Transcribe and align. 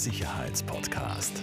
Sicherheitspodcast. 0.00 1.42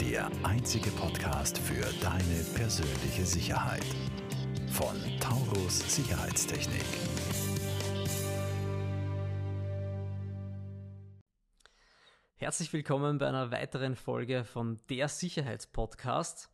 Der 0.00 0.30
einzige 0.42 0.90
Podcast 0.92 1.58
für 1.58 1.84
deine 2.00 2.42
persönliche 2.54 3.26
Sicherheit. 3.26 3.84
Von 4.72 4.96
Taurus 5.20 5.94
Sicherheitstechnik. 5.94 6.80
Herzlich 12.36 12.72
willkommen 12.72 13.18
bei 13.18 13.28
einer 13.28 13.50
weiteren 13.50 13.94
Folge 13.94 14.44
von 14.44 14.80
der 14.88 15.08
Sicherheitspodcast. 15.08 16.48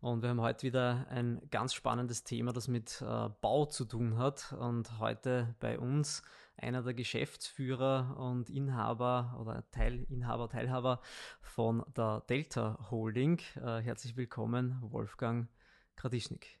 Und 0.00 0.22
wir 0.22 0.28
haben 0.28 0.40
heute 0.40 0.64
wieder 0.64 1.08
ein 1.10 1.42
ganz 1.50 1.74
spannendes 1.74 2.22
Thema, 2.22 2.52
das 2.52 2.68
mit 2.68 3.02
äh, 3.02 3.28
Bau 3.40 3.66
zu 3.66 3.84
tun 3.84 4.16
hat. 4.16 4.52
Und 4.52 5.00
heute 5.00 5.56
bei 5.58 5.76
uns 5.76 6.22
einer 6.56 6.82
der 6.82 6.94
Geschäftsführer 6.94 8.16
und 8.18 8.50
Inhaber 8.50 9.36
oder 9.40 9.64
Teilinhaber, 9.70 10.48
Teilhaber 10.48 11.00
von 11.40 11.84
der 11.96 12.22
Delta 12.28 12.90
Holding. 12.90 13.40
Äh, 13.56 13.80
herzlich 13.80 14.16
willkommen, 14.16 14.78
Wolfgang 14.82 15.48
Kradischnik. 15.96 16.58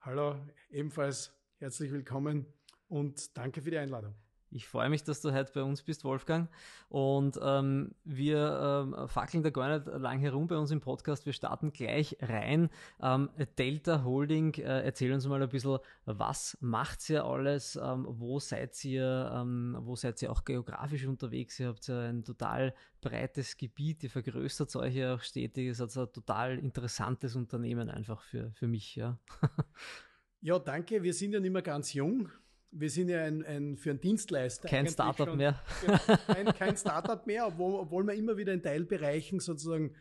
Hallo, 0.00 0.36
ebenfalls 0.70 1.32
herzlich 1.58 1.90
willkommen 1.90 2.46
und 2.88 3.36
danke 3.36 3.62
für 3.62 3.70
die 3.70 3.78
Einladung. 3.78 4.14
Ich 4.50 4.68
freue 4.68 4.88
mich, 4.88 5.02
dass 5.02 5.20
du 5.20 5.32
heute 5.32 5.52
bei 5.52 5.62
uns 5.62 5.82
bist, 5.82 6.04
Wolfgang. 6.04 6.48
Und 6.88 7.38
ähm, 7.42 7.94
wir 8.04 8.86
ähm, 8.96 9.08
fackeln 9.08 9.42
da 9.42 9.50
gar 9.50 9.78
nicht 9.78 9.86
lang 9.86 10.20
herum 10.20 10.46
bei 10.46 10.56
uns 10.56 10.70
im 10.70 10.80
Podcast. 10.80 11.26
Wir 11.26 11.32
starten 11.32 11.72
gleich 11.72 12.16
rein. 12.22 12.70
Ähm, 13.02 13.28
Delta 13.58 14.04
Holding, 14.04 14.54
äh, 14.54 14.82
erzähl 14.84 15.12
uns 15.12 15.26
mal 15.26 15.42
ein 15.42 15.48
bisschen, 15.48 15.78
was 16.04 16.56
macht 16.60 17.10
ihr 17.10 17.24
alles? 17.24 17.76
Ähm, 17.76 18.06
wo 18.08 18.38
seid 18.38 18.82
ihr? 18.84 19.32
Ähm, 19.34 19.76
wo 19.80 19.96
seid 19.96 20.22
ihr 20.22 20.30
auch 20.30 20.44
geografisch 20.44 21.06
unterwegs? 21.06 21.58
Ihr 21.58 21.68
habt 21.68 21.86
ja 21.88 22.08
ein 22.08 22.24
total 22.24 22.72
breites 23.00 23.56
Gebiet. 23.56 24.04
Ihr 24.04 24.10
vergrößert 24.10 24.74
euch 24.76 24.94
ja 24.94 25.14
auch 25.16 25.22
stetig. 25.22 25.68
Es 25.68 25.80
ist 25.80 25.98
ein 25.98 26.12
total 26.12 26.58
interessantes 26.58 27.34
Unternehmen 27.34 27.90
einfach 27.90 28.22
für, 28.22 28.52
für 28.52 28.68
mich. 28.68 28.94
Ja. 28.94 29.18
ja, 30.40 30.58
danke. 30.60 31.02
Wir 31.02 31.14
sind 31.14 31.32
ja 31.32 31.40
nicht 31.40 31.52
mehr 31.52 31.62
ganz 31.62 31.92
jung 31.92 32.30
wir 32.70 32.90
sind 32.90 33.08
ja 33.08 33.24
ein, 33.24 33.44
ein 33.44 33.76
für 33.76 33.90
einen 33.90 34.00
Dienstleister. 34.00 34.68
Kein 34.68 34.86
Startup 34.88 35.28
schon, 35.28 35.38
mehr. 35.38 35.62
Kein, 36.26 36.46
kein 36.46 36.76
Startup 36.76 37.26
mehr, 37.26 37.46
obwohl, 37.46 37.80
obwohl 37.80 38.04
wir 38.04 38.14
immer 38.14 38.36
wieder 38.36 38.52
in 38.52 38.62
Teilbereichen 38.62 39.40
sozusagen 39.40 39.94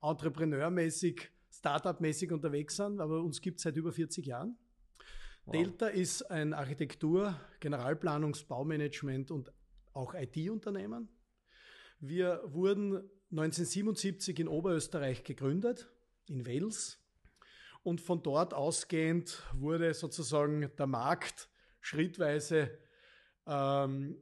entrepreneurmäßig, 0.00 1.30
Startup-mäßig 1.50 2.32
unterwegs 2.32 2.76
sind, 2.76 3.00
aber 3.00 3.22
uns 3.22 3.40
gibt 3.40 3.58
es 3.58 3.64
seit 3.64 3.76
über 3.76 3.92
40 3.92 4.26
Jahren. 4.26 4.56
Wow. 5.44 5.52
Delta 5.52 5.88
ist 5.88 6.22
ein 6.30 6.54
Architektur-, 6.54 7.38
Generalplanungs-, 7.60 8.46
Baumanagement 8.46 9.30
und 9.30 9.52
auch 9.92 10.14
IT-Unternehmen. 10.14 11.08
Wir 12.00 12.42
wurden 12.44 12.96
1977 13.30 14.40
in 14.40 14.48
Oberösterreich 14.48 15.24
gegründet, 15.24 15.88
in 16.28 16.46
Wales. 16.46 16.98
Und 17.82 18.00
von 18.00 18.22
dort 18.22 18.54
ausgehend 18.54 19.42
wurde 19.54 19.92
sozusagen 19.94 20.70
der 20.76 20.86
Markt 20.86 21.48
schrittweise 21.82 22.70
ähm, 23.46 24.16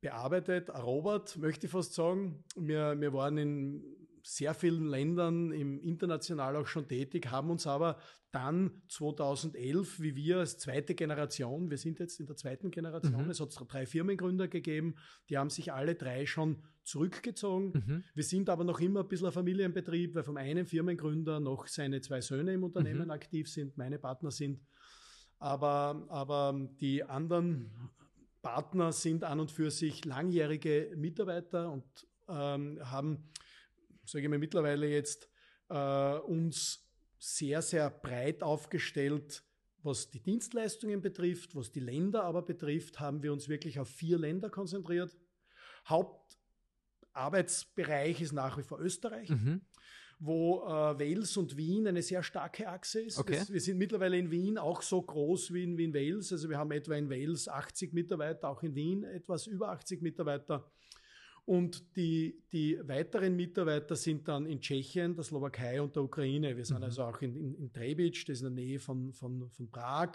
bearbeitet, 0.00 0.70
erobert, 0.70 1.36
möchte 1.36 1.66
ich 1.66 1.72
fast 1.72 1.92
sagen. 1.92 2.44
Wir, 2.56 2.98
wir 2.98 3.12
waren 3.12 3.36
in 3.36 3.84
sehr 4.22 4.54
vielen 4.54 4.86
Ländern 4.86 5.52
im 5.52 5.80
international 5.80 6.56
auch 6.56 6.66
schon 6.66 6.86
tätig, 6.86 7.30
haben 7.30 7.50
uns 7.50 7.66
aber 7.66 7.98
dann 8.30 8.82
2011, 8.88 10.00
wie 10.00 10.14
wir 10.14 10.38
als 10.38 10.58
zweite 10.58 10.94
Generation, 10.94 11.70
wir 11.70 11.78
sind 11.78 11.98
jetzt 11.98 12.20
in 12.20 12.26
der 12.26 12.36
zweiten 12.36 12.70
Generation, 12.70 13.24
mhm. 13.24 13.30
es 13.30 13.40
hat 13.40 13.56
drei 13.68 13.86
Firmengründer 13.86 14.46
gegeben, 14.48 14.96
die 15.30 15.38
haben 15.38 15.48
sich 15.48 15.72
alle 15.72 15.94
drei 15.94 16.26
schon 16.26 16.62
zurückgezogen. 16.84 17.72
Mhm. 17.72 18.04
Wir 18.14 18.24
sind 18.24 18.50
aber 18.50 18.64
noch 18.64 18.80
immer 18.80 19.00
ein 19.00 19.08
bisschen 19.08 19.28
ein 19.28 19.32
Familienbetrieb, 19.32 20.14
weil 20.14 20.24
vom 20.24 20.36
einen 20.36 20.66
Firmengründer 20.66 21.40
noch 21.40 21.66
seine 21.66 22.02
zwei 22.02 22.20
Söhne 22.20 22.52
im 22.52 22.64
Unternehmen 22.64 23.06
mhm. 23.06 23.10
aktiv 23.10 23.50
sind, 23.50 23.78
meine 23.78 23.98
Partner 23.98 24.30
sind 24.30 24.60
aber, 25.38 26.04
aber 26.08 26.68
die 26.80 27.04
anderen 27.04 27.70
Partner 28.42 28.92
sind 28.92 29.24
an 29.24 29.40
und 29.40 29.50
für 29.50 29.70
sich 29.70 30.04
langjährige 30.04 30.92
Mitarbeiter 30.96 31.70
und 31.70 31.84
ähm, 32.28 32.78
haben, 32.90 33.30
sage 34.04 34.24
ich 34.24 34.30
mal, 34.30 34.38
mittlerweile 34.38 34.86
jetzt 34.88 35.30
äh, 35.68 36.18
uns 36.18 36.84
sehr, 37.18 37.62
sehr 37.62 37.88
breit 37.90 38.42
aufgestellt, 38.42 39.42
was 39.82 40.10
die 40.10 40.20
Dienstleistungen 40.20 41.00
betrifft, 41.00 41.54
was 41.54 41.72
die 41.72 41.80
Länder 41.80 42.24
aber 42.24 42.42
betrifft, 42.42 43.00
haben 43.00 43.22
wir 43.22 43.32
uns 43.32 43.48
wirklich 43.48 43.78
auf 43.78 43.88
vier 43.88 44.18
Länder 44.18 44.50
konzentriert. 44.50 45.16
Hauptarbeitsbereich 45.86 48.20
ist 48.20 48.32
nach 48.32 48.58
wie 48.58 48.62
vor 48.62 48.78
Österreich. 48.80 49.30
Mhm 49.30 49.62
wo 50.20 50.62
äh, 50.64 50.98
Wales 50.98 51.36
und 51.36 51.56
Wien 51.56 51.86
eine 51.86 52.02
sehr 52.02 52.22
starke 52.22 52.68
Achse 52.68 53.02
ist. 53.02 53.18
Okay. 53.18 53.36
Das, 53.36 53.52
wir 53.52 53.60
sind 53.60 53.78
mittlerweile 53.78 54.18
in 54.18 54.30
Wien 54.30 54.58
auch 54.58 54.82
so 54.82 55.00
groß 55.00 55.52
wie 55.52 55.64
in, 55.64 55.78
wie 55.78 55.84
in 55.84 55.94
Wales. 55.94 56.32
Also 56.32 56.48
wir 56.48 56.58
haben 56.58 56.72
etwa 56.72 56.94
in 56.94 57.08
Wales 57.08 57.48
80 57.48 57.92
Mitarbeiter, 57.92 58.48
auch 58.48 58.62
in 58.62 58.74
Wien 58.74 59.04
etwas 59.04 59.46
über 59.46 59.68
80 59.70 60.02
Mitarbeiter. 60.02 60.70
Und 61.48 61.96
die, 61.96 62.42
die 62.52 62.78
weiteren 62.86 63.34
Mitarbeiter 63.34 63.96
sind 63.96 64.28
dann 64.28 64.44
in 64.44 64.60
Tschechien, 64.60 65.14
der 65.14 65.24
Slowakei 65.24 65.80
und 65.80 65.96
der 65.96 66.02
Ukraine. 66.02 66.54
Wir 66.54 66.64
sind 66.66 66.78
mhm. 66.78 66.84
also 66.84 67.04
auch 67.04 67.22
in, 67.22 67.34
in, 67.36 67.54
in 67.54 67.72
Trebic, 67.72 68.26
das 68.26 68.34
ist 68.34 68.42
in 68.42 68.54
der 68.54 68.64
Nähe 68.64 68.78
von, 68.78 69.14
von, 69.14 69.48
von 69.48 69.70
Prag, 69.70 70.12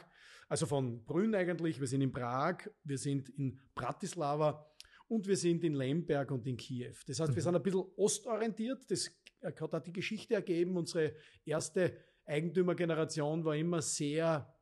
also 0.48 0.68
von 0.68 1.04
Brünn 1.04 1.34
eigentlich. 1.34 1.80
Wir 1.80 1.88
sind 1.88 2.02
in 2.02 2.12
Prag, 2.12 2.70
wir 2.84 3.00
sind 3.00 3.30
in 3.30 3.60
Bratislava 3.74 4.64
und 5.08 5.28
wir 5.28 5.36
sind 5.36 5.64
in 5.64 5.74
Lemberg 5.74 6.30
und 6.30 6.46
in 6.46 6.56
Kiew. 6.56 6.94
Das 7.08 7.20
heißt, 7.20 7.32
wir 7.32 7.42
mhm. 7.42 7.44
sind 7.44 7.56
ein 7.56 7.64
bisschen 7.64 7.86
ostorientiert. 7.96 8.92
Das 8.92 9.10
hat 9.44 9.62
auch 9.76 9.80
die 9.80 9.94
Geschichte 9.94 10.34
ergeben. 10.34 10.78
Unsere 10.78 11.14
erste 11.46 11.98
Eigentümergeneration 12.26 13.44
war 13.44 13.56
immer 13.56 13.82
sehr 13.82 14.54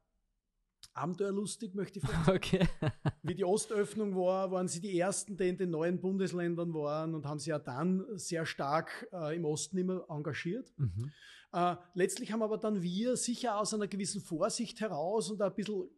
abenteuerlustig, 0.93 1.73
möchte 1.73 1.99
ich 1.99 2.05
sagen. 2.07 2.35
Okay. 2.35 2.67
Wie 3.23 3.35
die 3.35 3.45
Ostöffnung 3.45 4.15
war, 4.15 4.51
waren 4.51 4.67
sie 4.67 4.81
die 4.81 4.97
ersten, 4.97 5.37
die 5.37 5.49
in 5.49 5.57
den 5.57 5.69
neuen 5.69 5.99
Bundesländern 5.99 6.73
waren 6.73 7.15
und 7.15 7.25
haben 7.25 7.39
sich 7.39 7.47
ja 7.47 7.59
dann 7.59 8.05
sehr 8.15 8.45
stark 8.45 9.07
äh, 9.13 9.35
im 9.35 9.45
Osten 9.45 9.77
immer 9.77 10.05
engagiert. 10.09 10.71
Mhm. 10.77 11.11
Äh, 11.53 11.75
letztlich 11.93 12.31
haben 12.31 12.41
aber 12.41 12.57
dann 12.57 12.81
wir 12.81 13.17
sicher 13.17 13.59
aus 13.59 13.73
einer 13.73 13.87
gewissen 13.87 14.21
Vorsicht 14.21 14.79
heraus 14.79 15.29
und 15.29 15.41
ein 15.41 15.53
bisschen 15.53 15.89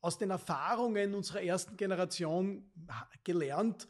aus 0.00 0.18
den 0.18 0.30
Erfahrungen 0.30 1.14
unserer 1.14 1.42
ersten 1.42 1.76
Generation 1.76 2.70
gelernt, 3.24 3.88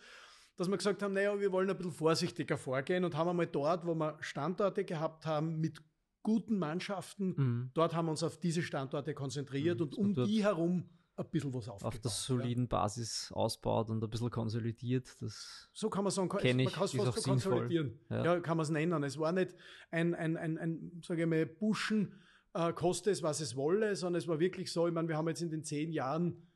dass 0.57 0.69
wir 0.69 0.77
gesagt 0.77 1.03
haben, 1.03 1.15
naja, 1.15 1.39
wir 1.39 1.53
wollen 1.53 1.71
ein 1.71 1.77
bisschen 1.77 1.93
vorsichtiger 1.93 2.57
vorgehen 2.57 3.05
und 3.05 3.17
haben 3.17 3.29
einmal 3.29 3.47
dort, 3.47 3.87
wo 3.87 3.95
wir 3.95 4.17
Standorte 4.21 4.85
gehabt 4.85 5.27
haben 5.27 5.61
mit 5.61 5.83
guten 6.23 6.59
Mannschaften, 6.59 7.35
mhm. 7.37 7.71
dort 7.75 7.95
haben 7.95 8.07
wir 8.07 8.11
uns 8.11 8.23
auf 8.23 8.39
diese 8.39 8.63
Standorte 8.63 9.15
konzentriert 9.15 9.79
mhm. 9.79 9.87
und 9.87 9.95
um 9.95 10.15
die 10.15 10.43
herum 10.43 10.89
ein 11.17 11.31
bisschen 11.31 11.53
was 11.55 11.69
aufgebaut. 11.69 11.95
Auf 11.95 12.01
der 12.01 12.11
soliden 12.11 12.65
ja. 12.65 12.69
Basis 12.69 13.31
ausbaut 13.33 13.91
und 13.91 14.03
ein 14.03 14.11
bisschen 14.11 14.31
konsolidiert. 14.31 15.17
Das 15.21 15.69
so 15.73 15.89
kann 15.89 16.05
man 16.05 16.11
sagen, 16.11 16.29
kann, 16.29 16.41
man 16.57 16.67
kann 16.67 16.85
es 16.85 16.93
fast 16.93 17.23
so 17.23 17.31
konsolidieren. 17.31 17.99
Ja. 18.11 18.25
ja. 18.25 18.41
kann 18.41 18.57
man 18.57 18.65
es 18.65 18.71
nennen. 18.71 19.03
Es 19.03 19.19
war 19.19 19.33
nicht 19.33 19.55
ein, 19.91 20.15
ein, 20.15 20.37
ein, 20.37 20.59
ein 20.59 21.01
sage 21.03 21.23
ich 21.23 21.29
mal, 21.29 21.47
Buschen, 21.47 22.13
äh, 22.55 22.73
koste 22.73 23.11
es, 23.11 23.23
was 23.23 23.41
es 23.41 23.57
wolle, 23.57 23.97
sondern 23.97 24.19
es 24.19 24.29
war 24.29 24.41
wirklich 24.41 24.73
so, 24.73 24.87
ich 24.89 24.93
meine, 24.93 25.09
wir 25.09 25.17
haben 25.17 25.29
jetzt 25.29 25.43
in 25.43 25.51
den 25.51 25.65
zehn 25.65 25.93
Jahren 25.93 26.47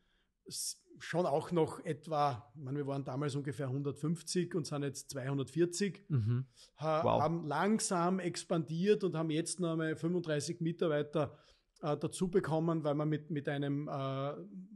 schon 0.99 1.27
auch 1.27 1.51
noch 1.51 1.85
etwa, 1.85 2.51
ich 2.55 2.63
meine, 2.63 2.79
wir 2.79 2.87
waren 2.87 3.05
damals 3.05 3.35
ungefähr 3.35 3.67
150 3.67 4.55
und 4.55 4.67
sind 4.67 4.83
jetzt 4.83 5.11
240, 5.11 6.05
mhm. 6.09 6.47
ha, 6.77 7.03
wow. 7.03 7.23
haben 7.23 7.47
langsam 7.47 8.19
expandiert 8.19 9.03
und 9.05 9.17
haben 9.17 9.31
jetzt 9.31 9.61
noch 9.61 9.73
einmal 9.73 9.97
35 9.97 10.61
Mitarbeiter 10.61 11.39
äh, 11.83 11.97
dazu 11.97 12.29
bekommen, 12.29 12.85
weil 12.85 12.95
wir 12.95 13.07
mit, 13.07 13.31
mit 13.31 13.49
einem 13.49 13.89
äh, 13.89 14.33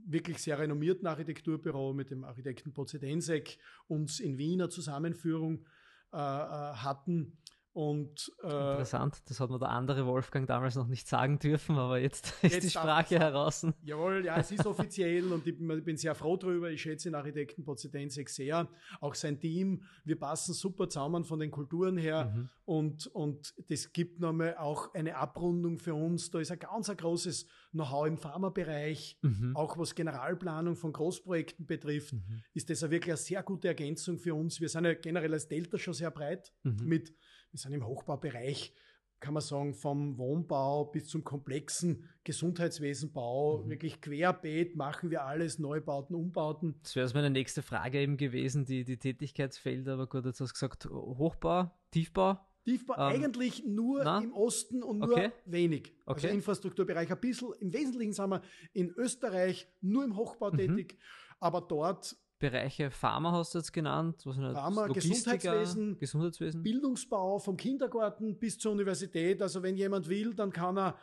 wirklich 0.07 0.39
sehr 0.39 0.59
renommierten 0.59 1.07
Architekturbüro, 1.07 1.93
mit 1.93 2.11
dem 2.11 2.25
Architekten 2.25 2.73
Pozidensek, 2.73 3.59
uns 3.87 4.21
in 4.21 4.39
Wiener 4.39 4.71
Zusammenführung 4.71 5.67
äh, 6.13 6.17
äh 6.17 6.19
hatten 6.19 7.39
und, 7.75 8.33
äh, 8.45 8.47
Interessant, 8.47 9.21
das 9.29 9.41
hat 9.41 9.51
mir 9.51 9.59
der 9.59 9.71
andere 9.71 10.07
Wolfgang 10.07 10.47
damals 10.47 10.77
noch 10.77 10.87
nicht 10.87 11.09
sagen 11.09 11.41
dürfen, 11.41 11.77
aber 11.77 11.99
jetzt 11.99 12.27
ist 12.43 12.55
jetzt 12.55 12.63
die 12.63 12.71
Sprache 12.71 13.19
heraus. 13.19 13.67
Jawohl, 13.83 14.25
ja, 14.25 14.39
es 14.39 14.53
ist 14.53 14.65
offiziell 14.67 15.33
und 15.33 15.45
ich 15.45 15.59
bin 15.59 15.97
sehr 15.97 16.15
froh 16.15 16.37
drüber. 16.37 16.71
Ich 16.71 16.83
schätze 16.83 17.09
den 17.09 17.17
Architekten 17.17 17.65
Pozidensek 17.65 18.31
sehr, 18.31 18.69
auch 19.01 19.17
sein 19.17 19.41
Team. 19.41 19.83
Wir 20.05 20.17
passen 20.17 20.55
super 20.55 20.89
zusammen 20.89 21.25
von 21.25 21.41
den 21.41 21.51
Kulturen 21.51 21.97
her 21.97 22.33
mhm. 22.33 22.49
und, 22.65 23.07
und 23.09 23.53
das 23.69 23.93
gibt 23.93 24.21
nochmal 24.21 24.57
auch 24.57 24.95
eine 24.95 25.17
Abrundung 25.17 25.81
für 25.81 25.95
uns. 25.95 26.31
Da 26.31 26.39
ist 26.39 26.53
ein 26.53 26.61
ganz 26.61 26.89
ein 26.89 26.97
großes 26.97 27.49
Know-how 27.73 28.07
im 28.07 28.19
Pharmabereich, 28.19 29.19
mhm. 29.21 29.57
auch 29.57 29.77
was 29.77 29.97
Generalplanung 29.97 30.77
von 30.77 30.93
Großprojekten 30.93 31.67
betrifft, 31.67 32.13
mhm. 32.13 32.45
ist 32.53 32.71
das 32.71 32.83
wirklich 32.83 33.11
eine 33.11 33.17
sehr 33.17 33.43
gute 33.43 33.67
Ergänzung 33.67 34.21
für 34.21 34.33
uns. 34.37 34.61
Wir 34.61 34.69
sind 34.69 34.85
ja 34.85 34.95
generell 34.95 35.33
als 35.33 35.49
Delta 35.49 35.77
schon 35.77 35.93
sehr 35.93 36.13
breit 36.13 36.53
mhm. 36.63 36.77
mit 36.85 37.13
wir 37.55 37.59
sind 37.59 37.73
im 37.73 37.87
Hochbaubereich 37.87 38.75
kann 39.21 39.33
man 39.33 39.43
sagen, 39.43 39.75
vom 39.75 40.19
Wohnbau 40.19 40.85
bis 40.85 41.07
zum 41.07 41.25
komplexen 41.25 42.11
Gesundheitswesenbau, 42.25 43.63
mhm. 43.63 43.71
wirklich 43.71 44.03
querbeet 44.03 44.77
machen 44.77 45.11
wir 45.11 45.25
alles, 45.25 45.59
Neubauten, 45.59 46.15
Umbauten. 46.15 46.75
Das 46.83 46.95
wäre 46.95 47.11
meine 47.15 47.31
nächste 47.31 47.63
Frage 47.63 48.01
eben 48.01 48.19
gewesen, 48.19 48.67
die, 48.67 48.85
die 48.85 48.99
Tätigkeitsfelder, 48.99 49.95
aber 49.95 50.09
gut, 50.09 50.27
jetzt 50.27 50.41
hast 50.41 50.51
du 50.51 50.55
gesagt, 50.55 50.87
Hochbau, 50.87 51.71
Tiefbau. 51.91 52.39
Tiefbau 52.65 52.95
ähm, 52.95 53.01
eigentlich 53.01 53.65
nur 53.65 54.05
na? 54.05 54.19
im 54.19 54.35
Osten 54.35 54.83
und 54.83 54.99
nur 54.99 55.13
okay. 55.13 55.33
wenig. 55.47 55.95
Also 56.05 56.19
okay. 56.19 56.27
Also 56.27 56.37
Infrastrukturbereich 56.37 57.11
ein 57.11 57.21
bisschen. 57.21 57.53
Im 57.61 57.73
Wesentlichen 57.73 58.13
sind 58.13 58.29
wir 58.29 58.43
in 58.75 58.91
Österreich 58.91 59.69
nur 59.81 60.05
im 60.05 60.17
Hochbau 60.17 60.51
mhm. 60.51 60.59
tätig, 60.59 60.99
aber 61.41 61.63
dort 61.63 62.17
Bereiche 62.51 62.91
Pharma 62.91 63.33
hast 63.33 63.55
du 63.55 63.59
jetzt 63.59 63.73
genannt, 63.73 64.21
was 64.27 64.37
Pharma, 64.37 64.89
Gesundheitswesen, 64.89 65.99
Gesundheitswesen, 65.99 66.63
Bildungsbau 66.63 67.39
vom 67.39 67.57
Kindergarten 67.57 68.39
bis 68.39 68.59
zur 68.59 68.73
Universität. 68.73 69.41
Also 69.41 69.63
wenn 69.63 69.79
jemand 69.79 70.11
will, 70.11 70.35
dann 70.35 70.53
kann 70.53 70.77
er 70.77 70.99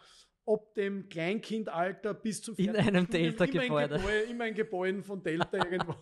ob 0.45 0.75
dem 0.75 1.09
Kleinkindalter 1.09 2.13
bis 2.13 2.43
zum 2.43 2.55
In 2.57 2.75
einem 2.75 3.07
Delta-Gebäude. 3.09 3.95
Immer 4.29 4.43
ein 4.43 4.53
Gebäude 4.53 5.01
von 5.01 5.23
Delta 5.23 5.57
irgendwo. 5.71 5.95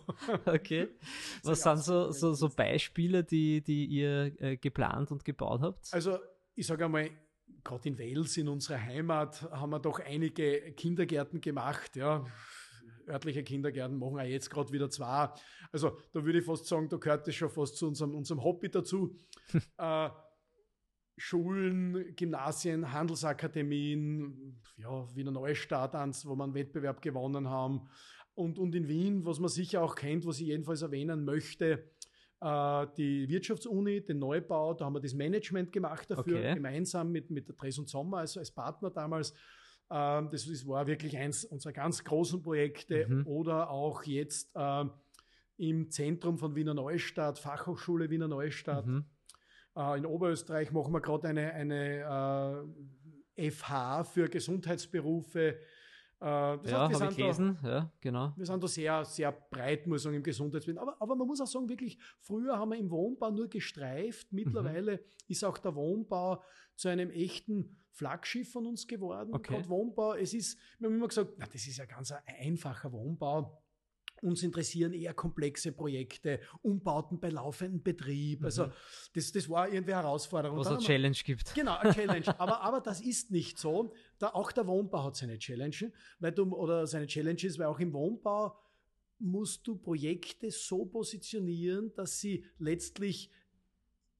okay. 0.44 0.88
Was 1.42 1.62
sind 1.62 1.78
so, 1.78 2.10
so, 2.10 2.34
so 2.34 2.50
Beispiele, 2.50 3.24
die, 3.24 3.62
die 3.62 3.86
ihr 3.86 4.32
äh, 4.40 4.56
geplant 4.58 5.10
und 5.10 5.24
gebaut 5.24 5.62
habt? 5.62 5.88
Also, 5.92 6.18
ich 6.54 6.66
sage 6.66 6.84
einmal, 6.84 7.10
gerade 7.64 7.88
in 7.88 7.98
Wales, 7.98 8.36
in 8.36 8.48
unserer 8.48 8.78
Heimat, 8.78 9.40
haben 9.50 9.70
wir 9.70 9.78
doch 9.78 10.00
einige 10.00 10.72
Kindergärten 10.72 11.40
gemacht, 11.40 11.96
ja. 11.96 12.26
Örtliche 13.10 13.42
Kindergärten 13.42 13.98
machen 13.98 14.18
auch 14.18 14.24
jetzt 14.24 14.50
gerade 14.50 14.72
wieder 14.72 14.90
zwei. 14.90 15.28
Also, 15.72 15.98
da 16.12 16.24
würde 16.24 16.38
ich 16.38 16.44
fast 16.44 16.66
sagen, 16.66 16.88
da 16.88 16.96
gehört 16.96 17.26
das 17.26 17.34
schon 17.34 17.50
fast 17.50 17.76
zu 17.76 17.86
unserem, 17.86 18.14
unserem 18.14 18.42
Hobby 18.42 18.70
dazu. 18.70 19.16
äh, 19.78 20.10
Schulen, 21.16 22.14
Gymnasien, 22.16 22.92
Handelsakademien, 22.92 24.58
ja, 24.78 25.14
Wiener 25.14 25.32
Neustadt, 25.32 25.94
ans, 25.94 26.24
wo 26.24 26.34
wir 26.34 26.44
einen 26.44 26.54
Wettbewerb 26.54 27.02
gewonnen 27.02 27.48
haben. 27.48 27.88
Und, 28.34 28.58
und 28.58 28.74
in 28.74 28.88
Wien, 28.88 29.26
was 29.26 29.38
man 29.38 29.50
sicher 29.50 29.82
auch 29.82 29.94
kennt, 29.96 30.24
was 30.24 30.40
ich 30.40 30.46
jedenfalls 30.46 30.80
erwähnen 30.80 31.26
möchte, 31.26 31.90
äh, 32.40 32.86
die 32.96 33.28
Wirtschaftsuni, 33.28 34.02
den 34.02 34.18
Neubau, 34.18 34.72
da 34.72 34.86
haben 34.86 34.94
wir 34.94 35.00
das 35.00 35.12
Management 35.12 35.72
gemacht 35.72 36.10
dafür, 36.10 36.38
okay. 36.38 36.54
gemeinsam 36.54 37.12
mit, 37.12 37.30
mit 37.30 37.48
der 37.48 37.54
Dres 37.54 37.78
und 37.78 37.88
Sommer, 37.88 38.18
also 38.18 38.40
als 38.40 38.50
Partner 38.50 38.90
damals. 38.90 39.34
Äh, 39.90 40.22
das, 40.30 40.46
das, 40.46 40.66
war 40.66 40.86
wirklich 40.86 41.16
eins 41.16 41.44
unserer 41.44 41.72
ganz 41.72 42.02
großen 42.04 42.42
Projekte. 42.42 43.06
Mhm. 43.08 43.26
Oder 43.26 43.70
auch 43.70 44.04
jetzt 44.04 44.50
äh, 44.54 44.84
im 45.58 45.90
Zentrum 45.90 46.38
von 46.38 46.54
Wiener 46.54 46.74
Neustadt, 46.74 47.38
Fachhochschule 47.38 48.08
Wiener 48.10 48.28
Neustadt. 48.28 48.86
Mhm 48.86 49.04
äh, 49.76 49.98
in 49.98 50.06
Oberösterreich 50.06 50.72
machen 50.72 50.92
wir 50.92 51.00
gerade 51.00 51.28
eine, 51.28 51.52
eine 51.52 52.66
äh, 53.36 53.50
FH 53.50 54.04
für 54.04 54.28
Gesundheitsberufe. 54.28 55.40
Äh, 55.48 55.56
das 56.18 56.70
ja, 56.70 56.92
habe 56.92 57.08
ich 57.10 57.16
gelesen. 57.16 57.58
Da, 57.62 57.68
ja, 57.68 57.92
genau. 58.00 58.32
Wir 58.36 58.46
sind 58.46 58.62
da 58.62 58.68
sehr, 58.68 59.04
sehr 59.04 59.32
breit, 59.32 59.86
muss 59.86 60.00
ich 60.00 60.04
sagen, 60.04 60.16
im 60.16 60.22
Gesundheitswesen. 60.22 60.78
Aber, 60.78 61.00
aber 61.00 61.16
man 61.16 61.26
muss 61.26 61.40
auch 61.40 61.46
sagen, 61.46 61.68
wirklich, 61.68 61.98
früher 62.20 62.58
haben 62.58 62.70
wir 62.70 62.78
im 62.78 62.90
Wohnbau 62.90 63.30
nur 63.30 63.48
gestreift. 63.48 64.32
Mittlerweile 64.32 64.96
mhm. 64.96 64.98
ist 65.28 65.44
auch 65.44 65.58
der 65.58 65.74
Wohnbau 65.74 66.42
zu 66.76 66.88
einem 66.88 67.10
echten 67.10 67.76
Flaggschiff 67.92 68.52
von 68.52 68.66
uns 68.66 68.86
geworden. 68.86 69.34
Okay. 69.34 69.54
Gerade 69.54 69.68
Wohnbau, 69.68 70.14
es 70.14 70.34
ist, 70.34 70.58
wir 70.78 70.88
haben 70.88 70.96
immer 70.96 71.08
gesagt, 71.08 71.32
na, 71.38 71.46
das 71.46 71.66
ist 71.66 71.76
ja 71.76 71.84
ganz 71.84 72.12
ein 72.12 72.22
einfacher 72.26 72.92
Wohnbau. 72.92 73.62
Uns 74.22 74.42
interessieren 74.42 74.92
eher 74.92 75.14
komplexe 75.14 75.72
Projekte, 75.72 76.40
Umbauten 76.60 77.18
bei 77.18 77.30
laufendem 77.30 77.82
Betrieb. 77.82 78.44
Also 78.44 78.66
mhm. 78.66 78.72
das, 79.14 79.32
das 79.32 79.48
war 79.48 79.68
irgendwie 79.68 79.94
eine 79.94 80.02
Herausforderung. 80.02 80.58
Was 80.58 80.66
eine 80.66 80.78
Challenge 80.78 81.16
gibt. 81.24 81.54
Genau, 81.54 81.76
eine 81.78 81.94
Challenge. 81.94 82.26
aber, 82.38 82.60
aber 82.60 82.80
das 82.80 83.00
ist 83.00 83.30
nicht 83.30 83.58
so. 83.58 83.94
Da, 84.18 84.28
auch 84.28 84.52
der 84.52 84.66
Wohnbau 84.66 85.04
hat 85.04 85.16
seine 85.16 85.38
Challenge, 85.38 85.90
weil 86.18 86.32
du, 86.32 86.54
oder 86.54 86.86
seine 86.86 87.06
Challenges, 87.06 87.58
weil 87.58 87.66
auch 87.66 87.80
im 87.80 87.94
Wohnbau 87.94 88.58
musst 89.20 89.66
du 89.66 89.76
Projekte 89.76 90.50
so 90.50 90.86
positionieren, 90.86 91.92
dass 91.94 92.18
sie 92.20 92.44
letztlich 92.58 93.30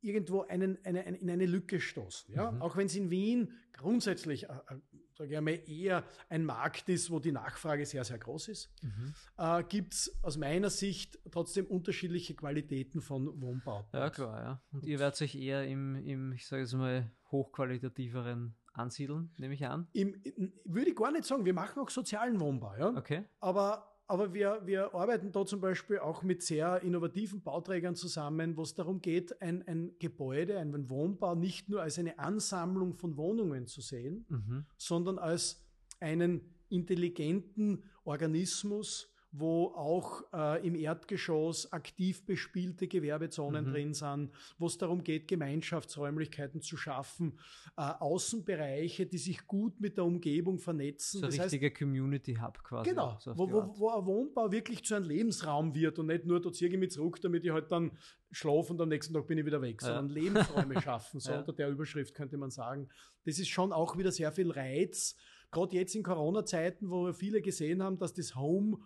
irgendwo 0.03 0.43
einen, 0.43 0.79
eine, 0.85 1.05
eine, 1.05 1.19
in 1.19 1.31
eine 1.31 1.47
Lücke 1.47 1.81
stoßen. 1.81 2.35
Ja? 2.35 2.51
Mhm. 2.51 2.63
Auch 2.63 2.77
wenn 2.77 2.87
es 2.87 2.97
in 2.97 3.11
Wien 3.11 3.53
grundsätzlich 3.73 4.45
äh, 4.45 4.53
äh 4.69 4.81
sage 5.21 5.35
ich 5.35 5.41
mal, 5.41 5.61
eher 5.69 6.05
ein 6.31 6.45
Markt 6.45 6.89
ist, 6.89 7.11
wo 7.11 7.19
die 7.19 7.33
Nachfrage 7.33 7.85
sehr, 7.85 8.05
sehr 8.05 8.19
groß 8.19 8.49
ist, 8.49 8.71
mhm. 8.83 9.15
äh, 9.37 9.63
gibt 9.65 9.93
es 9.93 10.19
aus 10.23 10.39
meiner 10.39 10.71
Sicht 10.71 11.19
trotzdem 11.31 11.67
unterschiedliche 11.67 12.35
Qualitäten 12.35 13.03
von 13.03 13.41
Wohnbauten. 13.41 13.91
Ja, 13.93 14.09
klar, 14.09 14.43
ja. 14.43 14.63
Und, 14.73 14.83
Und 14.83 14.89
ihr 14.89 14.99
werdet 14.99 15.21
euch 15.21 15.35
eher 15.35 15.67
im, 15.67 15.97
im 15.97 16.33
ich 16.33 16.47
sage 16.47 16.63
jetzt 16.63 16.73
mal, 16.73 17.11
hochqualitativeren 17.31 18.55
ansiedeln, 18.73 19.31
nehme 19.37 19.55
ich 19.55 19.67
an? 19.67 19.89
Im, 19.93 20.23
würde 20.65 20.91
ich 20.91 20.97
gar 20.97 21.13
nicht 21.13 21.25
sagen. 21.25 21.45
Wir 21.45 21.55
machen 21.55 21.81
auch 21.81 21.91
sozialen 21.91 22.41
Wohnbau, 22.41 22.75
ja. 22.77 22.89
Okay. 22.97 23.25
Aber 23.41 23.90
aber 24.11 24.35
wir, 24.35 24.61
wir 24.65 24.93
arbeiten 24.93 25.31
da 25.31 25.47
zum 25.47 25.61
Beispiel 25.61 26.01
auch 26.01 26.25
mit 26.25 26.43
sehr 26.43 26.83
innovativen 26.83 27.43
Bauträgern 27.43 27.95
zusammen, 27.95 28.57
wo 28.57 28.63
es 28.63 28.75
darum 28.75 29.01
geht, 29.01 29.41
ein, 29.41 29.63
ein 29.69 29.93
Gebäude, 30.01 30.59
einen 30.59 30.91
Wohnbau 30.91 31.37
nicht 31.37 31.69
nur 31.69 31.81
als 31.83 31.97
eine 31.97 32.19
Ansammlung 32.19 32.95
von 32.95 33.17
Wohnungen 33.17 33.69
zu 33.69 33.81
sehen, 33.81 34.27
mhm. 34.29 34.65
sondern 34.77 35.21
als 35.21 35.65
einen 36.01 36.41
intelligenten 36.71 37.85
Organismus, 38.03 39.10
wo 39.33 39.67
auch 39.69 40.25
äh, 40.33 40.67
im 40.67 40.75
Erdgeschoss 40.75 41.73
aktiv 41.73 42.25
bespielte 42.27 42.89
Gewerbezonen 42.89 43.67
mhm. 43.67 43.73
drin 43.73 43.95
sind, 43.95 44.31
wo 44.59 44.67
es 44.67 44.77
darum 44.77 45.05
geht, 45.05 45.29
Gemeinschaftsräumlichkeiten 45.29 46.63
zu 46.63 46.77
schaffen, 46.77 47.39
äh, 47.77 47.83
Außenbereiche, 47.83 49.07
die 49.07 49.19
sich 49.19 49.47
gut 49.47 49.81
mit 49.81 49.97
der 49.97 50.05
Umgebung 50.05 50.59
vernetzen. 50.59 51.21
So 51.21 51.27
ein 51.27 51.33
richtiger 51.33 51.71
Community 51.71 52.35
Hub 52.35 52.63
quasi. 52.65 52.91
Genau, 52.91 53.17
so 53.21 53.37
wo, 53.39 53.51
wo, 53.51 53.79
wo 53.79 53.91
ein 53.91 54.05
Wohnbau 54.07 54.51
wirklich 54.51 54.85
zu 54.85 54.97
einem 54.97 55.07
Lebensraum 55.07 55.75
wird 55.75 55.99
und 56.01 56.07
nicht 56.07 56.25
nur, 56.25 56.41
dort 56.41 56.57
ziehe 56.57 56.71
ich 56.71 56.79
mich 56.79 56.91
zurück, 56.91 57.21
damit 57.21 57.45
ich 57.45 57.53
halt 57.53 57.71
dann 57.71 57.93
schlafe 58.33 58.73
und 58.73 58.81
am 58.81 58.89
nächsten 58.89 59.15
Tag 59.15 59.29
bin 59.29 59.39
ich 59.39 59.47
wieder 59.47 59.63
weg, 59.63 59.81
sondern 59.81 60.09
ja. 60.09 60.15
Lebensräume 60.15 60.81
schaffen, 60.81 61.21
so 61.21 61.33
ja. 61.33 61.39
unter 61.39 61.53
der 61.53 61.69
Überschrift 61.69 62.15
könnte 62.15 62.37
man 62.37 62.51
sagen. 62.51 62.89
Das 63.25 63.39
ist 63.39 63.49
schon 63.49 63.73
auch 63.73 63.97
wieder 63.97 64.11
sehr 64.11 64.33
viel 64.33 64.51
Reiz, 64.51 65.17
gerade 65.53 65.77
jetzt 65.77 65.95
in 65.95 66.03
Corona-Zeiten, 66.03 66.91
wo 66.91 67.07
wir 67.07 67.15
viele 67.15 67.43
gesehen 67.43 67.83
haben, 67.83 67.99
dass 67.99 68.13
das 68.15 68.35
Home 68.35 68.79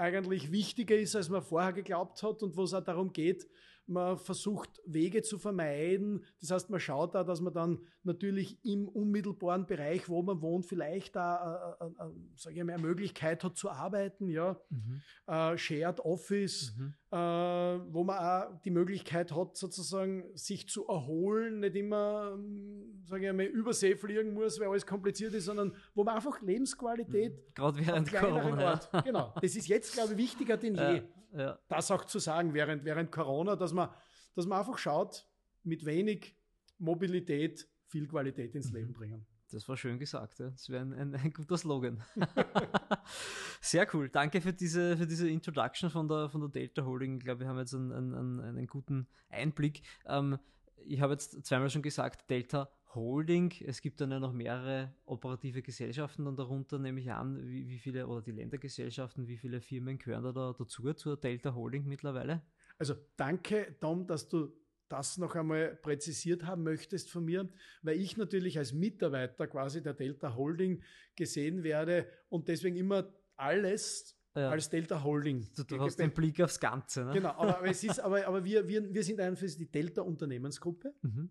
eigentlich 0.00 0.50
wichtiger 0.50 0.96
ist, 0.96 1.14
als 1.14 1.28
man 1.28 1.42
vorher 1.42 1.72
geglaubt 1.72 2.22
hat 2.22 2.42
und 2.42 2.56
wo 2.56 2.64
es 2.64 2.74
auch 2.74 2.82
darum 2.82 3.12
geht, 3.12 3.46
man 3.86 4.16
versucht 4.18 4.80
Wege 4.86 5.22
zu 5.22 5.38
vermeiden. 5.38 6.24
Das 6.40 6.52
heißt, 6.52 6.70
man 6.70 6.80
schaut 6.80 7.14
da, 7.14 7.24
dass 7.24 7.40
man 7.40 7.52
dann 7.52 7.80
natürlich 8.04 8.64
im 8.64 8.88
unmittelbaren 8.88 9.66
Bereich, 9.66 10.08
wo 10.08 10.22
man 10.22 10.40
wohnt, 10.40 10.66
vielleicht 10.66 11.16
da, 11.16 11.76
äh, 11.80 11.84
äh, 11.84 11.88
äh, 11.88 12.12
sage 12.36 12.58
ich 12.58 12.64
mal, 12.64 12.74
eine 12.74 12.82
Möglichkeit 12.82 13.42
hat 13.42 13.56
zu 13.56 13.68
arbeiten, 13.68 14.28
ja. 14.28 14.60
Mhm. 14.70 15.02
Äh, 15.26 15.58
Shared 15.58 16.00
Office, 16.00 16.74
mhm. 16.78 16.94
Äh, 17.12 17.16
wo 17.16 18.04
man 18.04 18.18
auch 18.18 18.60
die 18.62 18.70
Möglichkeit 18.70 19.34
hat, 19.34 19.56
sozusagen 19.56 20.30
sich 20.34 20.68
zu 20.68 20.86
erholen, 20.86 21.60
nicht 21.60 21.74
immer, 21.74 22.32
ähm, 22.34 23.02
sage 23.04 23.26
ich 23.26 23.32
mal, 23.32 23.46
übersee 23.46 23.96
fliegen 23.96 24.32
muss, 24.32 24.60
weil 24.60 24.68
alles 24.68 24.86
kompliziert 24.86 25.34
ist, 25.34 25.46
sondern 25.46 25.74
wo 25.94 26.04
man 26.04 26.14
einfach 26.14 26.40
Lebensqualität. 26.40 27.36
Mhm. 27.36 27.54
Gerade 27.54 27.86
während 27.86 28.12
Corona. 28.12 28.70
Ort, 28.70 28.90
ja. 28.92 29.00
Genau. 29.00 29.34
Das 29.40 29.56
ist 29.56 29.66
jetzt, 29.66 29.94
glaube 29.94 30.12
ich, 30.12 30.18
wichtiger 30.18 30.56
denn 30.56 30.76
je 30.76 31.02
ja. 31.36 31.58
das 31.68 31.90
auch 31.90 32.04
zu 32.04 32.20
sagen 32.20 32.54
während, 32.54 32.84
während 32.84 33.10
Corona, 33.10 33.56
dass 33.56 33.72
man, 33.72 33.88
dass 34.36 34.46
man 34.46 34.60
einfach 34.60 34.78
schaut, 34.78 35.26
mit 35.64 35.84
wenig 35.84 36.36
Mobilität 36.78 37.68
viel 37.86 38.06
Qualität 38.06 38.54
ins 38.54 38.70
mhm. 38.70 38.76
Leben 38.76 38.92
bringen. 38.92 39.26
Das 39.50 39.68
war 39.68 39.76
schön 39.76 39.98
gesagt, 39.98 40.38
ja. 40.38 40.50
Das 40.50 40.68
wäre 40.68 40.82
ein, 40.82 40.92
ein, 40.92 41.14
ein, 41.14 41.32
guter 41.32 41.56
Slogan. 41.56 42.02
Sehr 43.60 43.86
cool. 43.94 44.08
Danke 44.08 44.40
für 44.40 44.52
diese, 44.52 44.96
für 44.96 45.06
diese 45.06 45.28
Introduction 45.28 45.90
von 45.90 46.08
der, 46.08 46.28
von 46.28 46.40
der 46.40 46.50
Delta 46.50 46.84
Holding. 46.84 47.18
Ich 47.18 47.24
glaube, 47.24 47.40
wir 47.40 47.48
haben 47.48 47.58
jetzt 47.58 47.74
einen, 47.74 47.92
einen, 47.92 48.40
einen 48.40 48.66
guten 48.66 49.06
Einblick. 49.28 49.82
Ähm, 50.06 50.38
ich 50.86 51.00
habe 51.00 51.12
jetzt 51.12 51.44
zweimal 51.44 51.70
schon 51.70 51.82
gesagt, 51.82 52.30
Delta 52.30 52.70
Holding. 52.94 53.52
Es 53.64 53.80
gibt 53.80 54.00
dann 54.00 54.10
ja 54.10 54.18
noch 54.18 54.32
mehrere 54.32 54.92
operative 55.04 55.62
Gesellschaften 55.62 56.24
dann 56.24 56.36
darunter, 56.36 56.78
nehme 56.78 57.00
ich 57.00 57.12
an, 57.12 57.48
wie, 57.48 57.68
wie 57.68 57.78
viele, 57.78 58.06
oder 58.06 58.22
die 58.22 58.32
Ländergesellschaften, 58.32 59.28
wie 59.28 59.36
viele 59.36 59.60
Firmen 59.60 59.98
gehören 59.98 60.24
da 60.24 60.32
dazu, 60.32 60.92
zur 60.94 61.16
Delta 61.16 61.54
Holding 61.54 61.86
mittlerweile? 61.86 62.42
Also 62.78 62.94
danke, 63.16 63.76
Tom, 63.80 64.06
dass 64.06 64.28
du 64.28 64.52
das 64.90 65.18
noch 65.18 65.34
einmal 65.36 65.76
präzisiert 65.76 66.44
haben 66.44 66.62
möchtest 66.62 67.10
von 67.10 67.24
mir, 67.24 67.48
weil 67.82 67.98
ich 67.98 68.16
natürlich 68.16 68.58
als 68.58 68.72
Mitarbeiter 68.72 69.46
quasi 69.46 69.82
der 69.82 69.94
Delta 69.94 70.34
Holding 70.34 70.82
gesehen 71.16 71.62
werde 71.62 72.06
und 72.28 72.48
deswegen 72.48 72.76
immer 72.76 73.12
alles 73.36 74.18
ja. 74.34 74.50
als 74.50 74.68
Delta 74.68 75.02
Holding. 75.02 75.48
Du, 75.56 75.64
du 75.64 75.80
hast 75.80 75.96
den 75.96 76.12
Blick 76.12 76.40
aufs 76.40 76.58
Ganze. 76.58 77.04
Ne? 77.04 77.12
Genau, 77.12 77.30
aber, 77.30 77.64
es 77.68 77.84
ist, 77.84 78.00
aber, 78.00 78.26
aber 78.26 78.44
wir, 78.44 78.66
wir, 78.66 78.92
wir 78.92 79.02
sind 79.04 79.20
einfach 79.20 79.46
die 79.46 79.70
Delta 79.70 80.02
Unternehmensgruppe. 80.02 80.92
Mhm. 81.02 81.30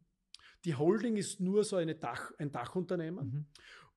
Die 0.66 0.76
Holding 0.76 1.18
ist 1.18 1.40
nur 1.40 1.64
so 1.64 1.76
eine 1.76 1.96
Dach, 1.96 2.32
ein 2.38 2.52
Dachunternehmen. 2.52 3.26
Mhm. 3.26 3.46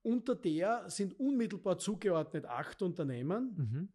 Unter 0.03 0.35
der 0.35 0.91
sind 0.91 1.19
unmittelbar 1.19 1.79
zugeordnet 1.79 2.47
acht 2.47 2.83
Unternehmen. 2.83 3.55
Mhm. 3.57 3.89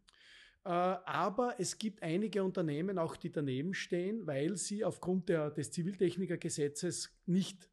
Äh, 0.64 0.70
aber 0.70 1.54
es 1.58 1.78
gibt 1.78 2.02
einige 2.02 2.44
Unternehmen 2.44 2.98
auch, 2.98 3.16
die 3.16 3.30
daneben 3.30 3.74
stehen, 3.74 4.26
weil 4.26 4.56
sie 4.56 4.84
aufgrund 4.84 5.28
der, 5.28 5.50
des 5.50 5.70
Ziviltechnikergesetzes 5.70 7.10
nicht 7.26 7.68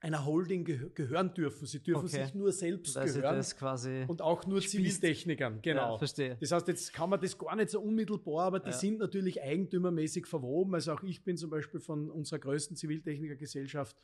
einer 0.00 0.24
Holding 0.24 0.64
geh 0.64 0.78
gehören 0.94 1.34
dürfen. 1.34 1.66
Sie 1.66 1.82
dürfen 1.82 2.06
okay. 2.06 2.24
sich 2.24 2.34
nur 2.34 2.52
selbst 2.52 2.96
also 2.96 3.20
gehören 3.20 4.08
und 4.08 4.22
auch 4.22 4.46
nur 4.46 4.60
spießt. 4.60 4.72
Ziviltechnikern. 4.72 5.60
Genau. 5.60 5.92
Ja, 5.92 5.98
verstehe. 5.98 6.36
Das 6.40 6.52
heißt, 6.52 6.68
jetzt 6.68 6.92
kann 6.92 7.10
man 7.10 7.20
das 7.20 7.36
gar 7.36 7.56
nicht 7.56 7.70
so 7.70 7.80
unmittelbar, 7.80 8.46
aber 8.46 8.60
die 8.60 8.70
ja. 8.70 8.76
sind 8.76 8.98
natürlich 8.98 9.42
eigentümermäßig 9.42 10.26
verwoben. 10.26 10.74
Also 10.74 10.92
auch 10.92 11.02
ich 11.02 11.24
bin 11.24 11.36
zum 11.36 11.50
Beispiel 11.50 11.80
von 11.80 12.10
unserer 12.10 12.38
größten 12.38 12.76
Ziviltechnikergesellschaft, 12.76 13.96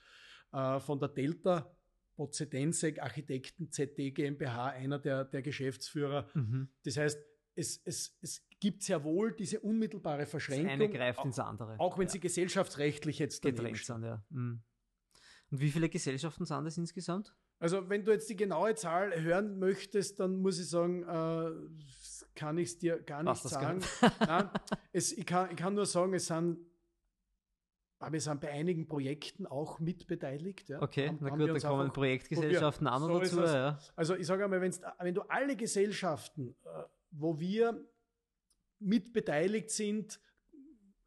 äh, 0.53 0.81
von 0.81 0.99
der 0.99 1.09
Delta 1.11 1.71
Pozedensek 2.17 3.01
Architekten 3.01 3.71
ZD 3.71 4.13
GmbH, 4.13 4.69
einer 4.69 4.99
der, 4.99 5.25
der 5.25 5.43
Geschäftsführer. 5.43 6.29
Mhm. 6.35 6.69
Das 6.85 6.97
heißt, 6.97 7.19
es, 7.55 7.81
es, 7.85 8.17
es 8.21 8.43
gibt 8.61 8.83
sehr 8.83 9.05
wohl 9.05 9.33
diese 9.33 9.61
unmittelbare 9.61 10.27
Verschränkung. 10.27 10.67
Das 10.67 10.75
eine 10.75 10.89
greift 10.89 11.25
ins 11.25 11.39
andere. 11.39 11.79
Auch 11.79 11.99
wenn 11.99 12.07
ja. 12.07 12.13
sie 12.13 12.21
gesellschaftsrechtlich 12.21 13.19
jetzt 13.19 13.43
getrennt 13.43 13.79
sind, 13.79 14.05
ja. 14.05 14.25
Mhm. 14.31 14.63
Und 15.51 15.61
wie 15.61 15.71
viele 15.71 15.89
Gesellschaften 15.89 16.47
sind 16.47 16.65
das 16.65 16.79
insgesamt? 16.79 17.35
Also 17.59 17.89
wenn 17.89 18.05
du 18.05 18.13
jetzt 18.13 18.29
die 18.29 18.37
genaue 18.37 18.75
Zahl 18.75 19.23
hören 19.23 19.59
möchtest, 19.59 20.19
dann 20.21 20.37
muss 20.37 20.59
ich 20.59 20.69
sagen, 20.69 21.03
äh, 21.05 21.51
kann 22.35 22.59
ich 22.59 22.71
es 22.71 22.79
dir 22.79 23.01
gar 23.01 23.23
nicht 23.23 23.43
sagen. 23.43 23.81
Nein, 24.21 24.51
es, 24.93 25.13
ich, 25.13 25.25
kann, 25.25 25.51
ich 25.51 25.57
kann 25.57 25.75
nur 25.75 25.87
sagen, 25.87 26.15
es 26.15 26.27
sind 26.27 26.59
wir 28.11 28.21
sind 28.21 28.41
bei 28.41 28.51
einigen 28.51 28.87
Projekten 28.87 29.47
auch 29.47 29.79
mitbeteiligt. 29.79 30.69
Ja. 30.69 30.83
Okay, 30.83 31.09
haben, 31.09 31.19
na 31.21 31.31
gut, 31.31 31.49
da 31.49 31.69
kommen 31.69 31.93
Projektgesellschaften 31.93 32.87
an 32.87 33.03
so 33.03 33.19
dazu. 33.19 33.41
Ja. 33.41 33.79
Also 33.97 34.17
ich 34.17 34.27
sage 34.27 34.45
einmal, 34.45 34.61
wenn 34.61 35.15
du 35.15 35.23
alle 35.23 35.57
Gesellschaften, 35.57 36.55
äh, 36.65 36.83
wo 37.17 37.39
wir 37.39 37.87
mitbeteiligt 38.79 39.71
sind, 39.71 40.21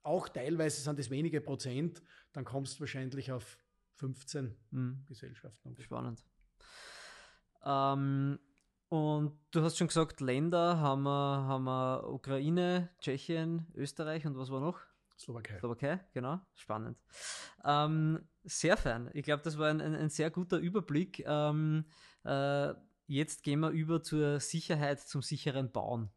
auch 0.03 0.29
teilweise 0.29 0.81
sind 0.81 0.99
es 0.99 1.09
wenige 1.09 1.41
Prozent, 1.41 2.01
dann 2.31 2.45
kommst 2.45 2.75
du 2.75 2.81
wahrscheinlich 2.81 3.31
auf 3.31 3.57
15 3.95 4.55
mhm. 4.71 5.03
Gesellschaften. 5.05 5.75
Spannend. 5.81 6.23
Ähm, 7.65 8.39
und 8.89 9.37
du 9.51 9.61
hast 9.61 9.77
schon 9.77 9.87
gesagt, 9.87 10.21
Länder 10.21 10.79
haben 10.79 11.03
wir, 11.03 11.09
haben 11.09 11.65
wir 11.65 12.07
Ukraine, 12.07 12.89
Tschechien, 12.99 13.67
Österreich 13.75 14.25
und 14.25 14.37
was 14.37 14.49
war 14.49 14.61
noch? 14.61 14.79
Slowakei. 15.19 15.59
Slowakei, 15.59 15.99
genau. 16.13 16.39
Spannend. 16.53 16.97
Ähm, 17.65 18.29
sehr 18.43 18.77
fein. 18.77 19.09
Ich 19.13 19.23
glaube, 19.23 19.43
das 19.43 19.57
war 19.57 19.69
ein, 19.69 19.81
ein, 19.81 19.95
ein, 19.95 20.09
sehr 20.09 20.29
guter 20.29 20.57
Überblick. 20.57 21.23
Ähm, 21.25 21.85
äh, 22.23 22.73
jetzt 23.07 23.43
gehen 23.43 23.61
wir 23.61 23.69
über 23.69 24.03
zur 24.03 24.39
Sicherheit, 24.39 24.99
zum 24.99 25.21
sicheren 25.21 25.71
Bauen. 25.71 26.09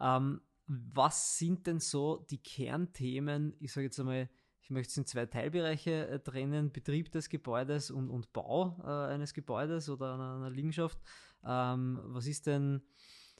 Ähm, 0.00 0.40
was 0.66 1.36
sind 1.36 1.66
denn 1.66 1.80
so 1.80 2.24
die 2.30 2.38
Kernthemen, 2.38 3.54
ich 3.58 3.72
sage 3.72 3.86
jetzt 3.86 3.98
einmal, 3.98 4.28
ich 4.62 4.70
möchte 4.70 4.92
es 4.92 4.96
in 4.96 5.06
zwei 5.06 5.26
Teilbereiche 5.26 6.06
äh, 6.06 6.20
trennen, 6.20 6.70
Betrieb 6.70 7.10
des 7.10 7.28
Gebäudes 7.28 7.90
und, 7.90 8.08
und 8.08 8.32
Bau 8.32 8.80
äh, 8.84 9.12
eines 9.12 9.34
Gebäudes 9.34 9.88
oder 9.90 10.14
einer, 10.14 10.36
einer 10.36 10.50
Liegenschaft. 10.50 10.98
Ähm, 11.44 12.00
was 12.04 12.26
ist 12.26 12.46
denn 12.46 12.82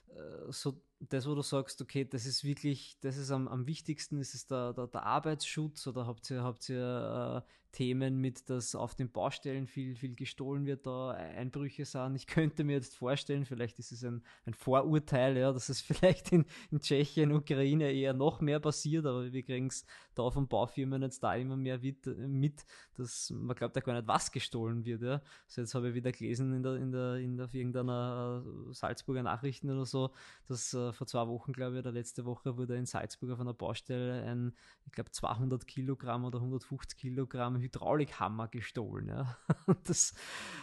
äh, 0.08 0.50
so 0.50 0.82
das, 1.08 1.26
wo 1.26 1.34
du 1.34 1.42
sagst, 1.42 1.80
okay, 1.80 2.04
das 2.04 2.26
ist 2.26 2.44
wirklich, 2.44 2.98
das 3.00 3.16
ist 3.16 3.30
am, 3.30 3.48
am 3.48 3.66
wichtigsten, 3.66 4.18
ist 4.18 4.34
es 4.34 4.46
der, 4.46 4.74
der, 4.74 4.86
der 4.86 5.04
Arbeitsschutz 5.04 5.86
oder 5.86 6.06
habt 6.06 6.30
ihr, 6.30 6.42
habt 6.42 6.68
ihr 6.68 7.44
äh, 7.46 7.50
Themen 7.72 8.20
mit, 8.20 8.50
dass 8.50 8.74
auf 8.74 8.94
den 8.94 9.10
Baustellen 9.10 9.66
viel, 9.66 9.94
viel 9.94 10.16
gestohlen 10.16 10.66
wird, 10.66 10.86
da 10.86 11.10
Einbrüche 11.10 11.84
sind. 11.84 12.16
Ich 12.16 12.26
könnte 12.26 12.64
mir 12.64 12.72
jetzt 12.72 12.96
vorstellen, 12.96 13.44
vielleicht 13.44 13.78
ist 13.78 13.92
es 13.92 14.04
ein, 14.04 14.22
ein 14.44 14.54
Vorurteil, 14.54 15.36
ja, 15.36 15.52
dass 15.52 15.68
es 15.68 15.80
vielleicht 15.80 16.32
in, 16.32 16.44
in 16.70 16.80
Tschechien, 16.80 17.32
Ukraine 17.32 17.92
eher 17.92 18.12
noch 18.12 18.40
mehr 18.40 18.60
passiert, 18.60 19.06
aber 19.06 19.32
wir 19.32 19.42
kriegen 19.42 19.68
es 19.68 19.84
da 20.14 20.30
von 20.30 20.48
Baufirmen 20.48 21.02
jetzt 21.02 21.22
da 21.22 21.34
immer 21.34 21.56
mehr 21.56 21.78
mit, 21.78 22.06
mit 22.06 22.64
dass 22.96 23.30
man 23.30 23.56
glaubt 23.56 23.76
ja 23.76 23.82
gar 23.82 23.94
nicht, 23.94 24.08
was 24.08 24.32
gestohlen 24.32 24.84
wird. 24.84 25.02
Ja. 25.02 25.22
Also 25.46 25.60
jetzt 25.62 25.74
habe 25.74 25.88
ich 25.88 25.94
wieder 25.94 26.12
gelesen 26.12 26.52
in 26.52 26.62
der, 26.62 26.74
in 26.76 26.92
der, 26.92 27.14
in 27.16 27.36
der 27.36 27.48
irgendeiner 27.52 28.44
äh, 28.44 28.74
Salzburger 28.74 29.22
Nachrichten 29.22 29.70
oder 29.70 29.86
so, 29.86 30.10
dass 30.46 30.74
äh, 30.74 30.89
vor 30.92 31.06
zwei 31.06 31.26
Wochen, 31.26 31.52
glaube 31.52 31.74
ich, 31.74 31.80
oder 31.80 31.92
letzte 31.92 32.24
Woche 32.24 32.56
wurde 32.56 32.76
in 32.76 32.86
Salzburg 32.86 33.30
auf 33.30 33.40
einer 33.40 33.54
Baustelle 33.54 34.22
ein, 34.24 34.54
ich 34.86 34.92
glaube, 34.92 35.10
200 35.10 35.66
Kilogramm 35.66 36.24
oder 36.24 36.38
150 36.38 36.98
Kilogramm 36.98 37.58
Hydraulikhammer 37.58 38.48
gestohlen. 38.48 39.08
Ja. 39.08 39.36
Das, 39.84 40.14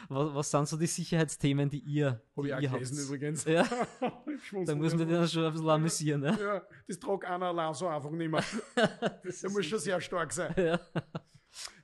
was, 0.10 0.36
was 0.36 0.52
sind 0.52 0.68
so 0.68 0.78
die 0.78 0.88
Sicherheitsthemen, 0.88 1.70
die 1.70 1.80
ihr, 1.80 2.22
die 2.36 2.54
Hab 2.54 2.62
ihr 2.62 2.72
habt? 2.72 2.92
übrigens. 2.92 3.46
Ja. 3.46 3.64
da 4.66 4.76
müssen 4.76 5.00
wir 5.00 5.06
den 5.06 5.28
schon 5.28 5.46
ein 5.46 5.52
bisschen 5.52 5.70
amüsieren. 5.70 6.24
Ja, 6.24 6.40
ja 6.40 6.68
das 6.88 7.00
tragt 7.00 7.26
einer 7.26 7.48
allein 7.48 7.74
so 7.74 7.88
einfach 7.88 8.12
nicht 8.12 8.30
mehr. 8.30 8.44
Der 8.76 9.50
muss 9.50 9.66
schon 9.66 9.80
sehr 9.80 10.00
stark 10.00 10.32
sein. 10.34 10.54
Ja. 10.58 10.80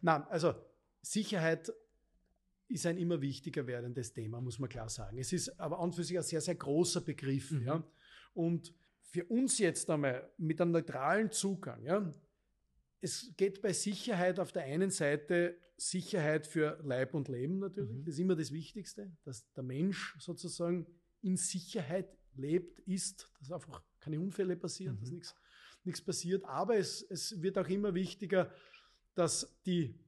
Nein, 0.02 0.24
also 0.30 0.54
Sicherheit 1.02 1.72
ist 2.74 2.86
ein 2.86 2.98
immer 2.98 3.22
wichtiger 3.22 3.68
werdendes 3.68 4.14
Thema, 4.14 4.42
muss 4.42 4.60
man 4.60 4.70
klar 4.70 4.90
sagen. 4.90 5.18
Es 5.18 5.32
ist 5.32 5.60
aber 5.60 5.78
an 5.78 5.86
und 5.86 5.96
für 5.96 6.04
sich 6.04 6.18
ein 6.18 6.24
sehr, 6.24 6.42
sehr 6.42 6.56
großer 6.56 7.02
Begriff. 7.02 7.52
Mhm. 7.52 7.66
Ja. 7.66 7.84
Und 8.34 8.74
für 9.02 9.26
uns 9.26 9.60
jetzt 9.60 9.90
einmal 9.90 10.32
mit 10.38 10.60
einem 10.60 10.72
neutralen 10.72 11.32
Zugang, 11.32 11.84
ja, 11.86 12.12
es 13.02 13.34
geht 13.36 13.62
bei 13.62 13.74
Sicherheit 13.74 14.40
auf 14.40 14.52
der 14.52 14.64
einen 14.64 14.90
Seite 14.90 15.58
Sicherheit 15.78 16.48
für 16.48 16.80
Leib 16.84 17.14
und 17.14 17.28
Leben 17.28 17.60
natürlich. 17.60 17.92
Mhm. 17.92 18.06
Das 18.06 18.14
ist 18.16 18.20
immer 18.20 18.36
das 18.36 18.52
Wichtigste, 18.52 19.12
dass 19.24 19.52
der 19.54 19.64
Mensch 19.64 20.16
sozusagen 20.20 20.88
in 21.22 21.36
Sicherheit 21.36 22.08
lebt, 22.36 22.80
ist, 22.80 23.30
dass 23.40 23.52
einfach 23.52 23.84
keine 24.00 24.20
Unfälle 24.20 24.56
passieren, 24.56 24.96
mhm. 24.96 25.00
dass 25.02 25.12
nichts, 25.12 25.36
nichts 25.84 26.02
passiert. 26.02 26.46
Aber 26.46 26.78
es, 26.78 27.02
es 27.10 27.42
wird 27.42 27.58
auch 27.58 27.68
immer 27.68 27.94
wichtiger, 27.94 28.52
dass 29.16 29.60
die 29.66 30.00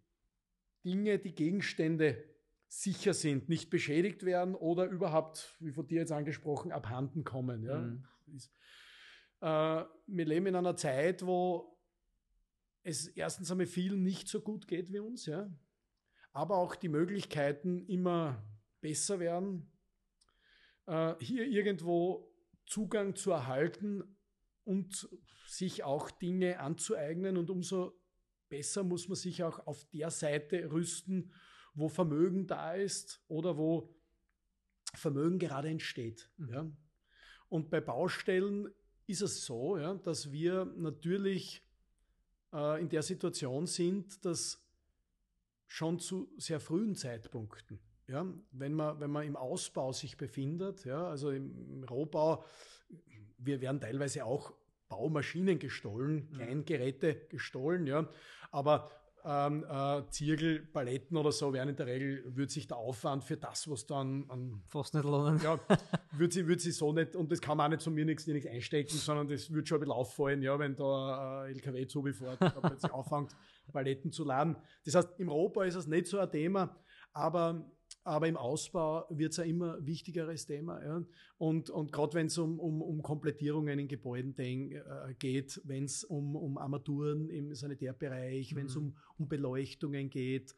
Dinge, 0.83 1.19
die 1.19 1.33
Gegenstände 1.33 2.23
sicher 2.67 3.13
sind, 3.13 3.49
nicht 3.49 3.69
beschädigt 3.69 4.23
werden 4.23 4.55
oder 4.55 4.85
überhaupt, 4.85 5.55
wie 5.59 5.71
von 5.71 5.87
dir 5.87 5.99
jetzt 5.99 6.11
angesprochen, 6.11 6.71
abhanden 6.71 7.23
kommen. 7.23 7.63
Ja? 7.63 7.81
Mhm. 7.81 8.05
Äh, 9.41 9.83
wir 10.07 10.25
leben 10.25 10.47
in 10.47 10.55
einer 10.55 10.75
Zeit, 10.75 11.25
wo 11.25 11.77
es 12.83 13.07
erstens 13.07 13.51
einmal 13.51 13.65
vielen 13.65 14.03
nicht 14.03 14.27
so 14.27 14.41
gut 14.41 14.67
geht 14.67 14.91
wie 14.91 14.99
uns, 14.99 15.25
ja. 15.25 15.49
Aber 16.31 16.57
auch 16.57 16.75
die 16.75 16.89
Möglichkeiten 16.89 17.85
immer 17.87 18.43
besser 18.81 19.19
werden, 19.19 19.71
äh, 20.85 21.15
hier 21.19 21.47
irgendwo 21.47 22.31
Zugang 22.65 23.15
zu 23.15 23.31
erhalten 23.31 24.17
und 24.63 25.09
sich 25.47 25.83
auch 25.83 26.11
Dinge 26.11 26.59
anzueignen. 26.59 27.37
Und 27.37 27.49
umso 27.49 27.99
besser 28.49 28.83
muss 28.83 29.07
man 29.07 29.15
sich 29.15 29.43
auch 29.43 29.65
auf 29.65 29.85
der 29.89 30.11
Seite 30.11 30.71
rüsten, 30.71 31.33
wo 31.73 31.89
Vermögen 31.89 32.47
da 32.47 32.73
ist 32.73 33.23
oder 33.27 33.57
wo 33.57 33.95
Vermögen 34.93 35.39
gerade 35.39 35.69
entsteht. 35.69 36.31
Mhm. 36.37 36.49
Ja. 36.49 36.71
Und 37.49 37.69
bei 37.69 37.81
Baustellen 37.81 38.69
ist 39.07 39.21
es 39.21 39.45
so, 39.45 39.77
ja, 39.77 39.93
dass 39.95 40.31
wir 40.31 40.65
natürlich 40.75 41.63
äh, 42.53 42.81
in 42.81 42.89
der 42.89 43.03
Situation 43.03 43.67
sind, 43.67 44.25
dass 44.25 44.61
schon 45.67 45.99
zu 45.99 46.29
sehr 46.37 46.59
frühen 46.59 46.95
Zeitpunkten, 46.95 47.79
ja, 48.07 48.25
wenn 48.51 48.73
man, 48.73 48.99
wenn 48.99 49.11
man 49.11 49.25
im 49.25 49.35
Ausbau 49.35 49.91
sich 49.91 50.17
befindet, 50.17 50.85
ja, 50.85 51.07
also 51.07 51.31
im 51.31 51.83
Rohbau, 51.83 52.43
wir 53.37 53.61
werden 53.61 53.81
teilweise 53.81 54.25
auch 54.25 54.53
Baumaschinen 54.87 55.59
gestohlen, 55.59 56.27
mhm. 56.29 56.33
Kleingeräte 56.33 57.27
gestohlen, 57.29 57.87
ja, 57.87 58.07
aber 58.51 58.89
ähm, 59.25 59.65
äh, 59.67 60.03
Zirkel, 60.09 60.59
Paletten 60.61 61.17
oder 61.17 61.31
so 61.31 61.51
wären 61.51 61.69
in 61.69 61.75
der 61.75 61.87
Regel, 61.87 62.23
würde 62.35 62.51
sich 62.51 62.67
der 62.67 62.77
Aufwand 62.77 63.23
für 63.23 63.37
das, 63.37 63.69
was 63.69 63.85
dann 63.85 64.25
an. 64.29 64.61
Fast 64.67 64.93
nicht 64.93 65.03
lohnen. 65.03 65.41
Ja, 65.43 65.59
würde 66.11 66.33
sie, 66.33 66.47
würde 66.47 66.61
sie 66.61 66.71
so 66.71 66.93
nicht, 66.93 67.15
und 67.15 67.31
das 67.31 67.41
kann 67.41 67.57
man 67.57 67.65
auch 67.65 67.69
nicht 67.71 67.81
zu 67.81 67.89
mir 67.89 68.05
nichts, 68.05 68.27
nichts 68.27 68.47
einstecken, 68.49 68.95
sondern 68.95 69.27
das 69.27 69.51
würde 69.51 69.67
schon 69.67 69.77
ein 69.77 69.81
bisschen 69.81 69.93
auffallen, 69.93 70.41
ja, 70.41 70.57
wenn 70.59 70.75
da 70.75 71.43
ein 71.43 71.53
LKW 71.53 71.87
zubefährt 71.87 72.39
und 72.39 72.61
plötzlich 72.61 72.93
anfängt, 72.93 73.35
Paletten 73.71 74.11
zu 74.11 74.23
laden. 74.23 74.55
Das 74.85 74.95
heißt, 74.95 75.19
im 75.19 75.29
Rohbau 75.29 75.61
ist 75.63 75.75
es 75.75 75.87
nicht 75.87 76.07
so 76.07 76.19
ein 76.19 76.29
Thema, 76.29 76.75
aber 77.11 77.65
aber 78.05 78.27
im 78.27 78.37
Ausbau 78.37 79.05
wird 79.09 79.33
es 79.33 79.39
ein 79.39 79.49
immer 79.49 79.83
wichtigeres 79.83 80.45
Thema. 80.45 80.81
Ja? 80.83 81.03
Und, 81.39 81.71
und 81.71 81.91
gerade 81.91 82.13
wenn 82.13 82.27
es 82.27 82.37
um, 82.37 82.59
um, 82.59 82.81
um 82.81 83.01
Komplettierungen 83.01 83.79
in 83.79 83.87
Gebäuden 83.87 84.35
denk, 84.35 84.73
äh, 84.73 85.15
geht, 85.17 85.59
wenn 85.65 85.85
es 85.85 86.03
um, 86.03 86.35
um 86.35 86.59
Armaturen 86.59 87.29
im 87.29 87.55
Sanitärbereich, 87.55 88.53
mhm. 88.53 88.57
wenn 88.57 88.65
es 88.67 88.75
um, 88.75 88.95
um 89.17 89.27
Beleuchtungen 89.27 90.11
geht, 90.11 90.55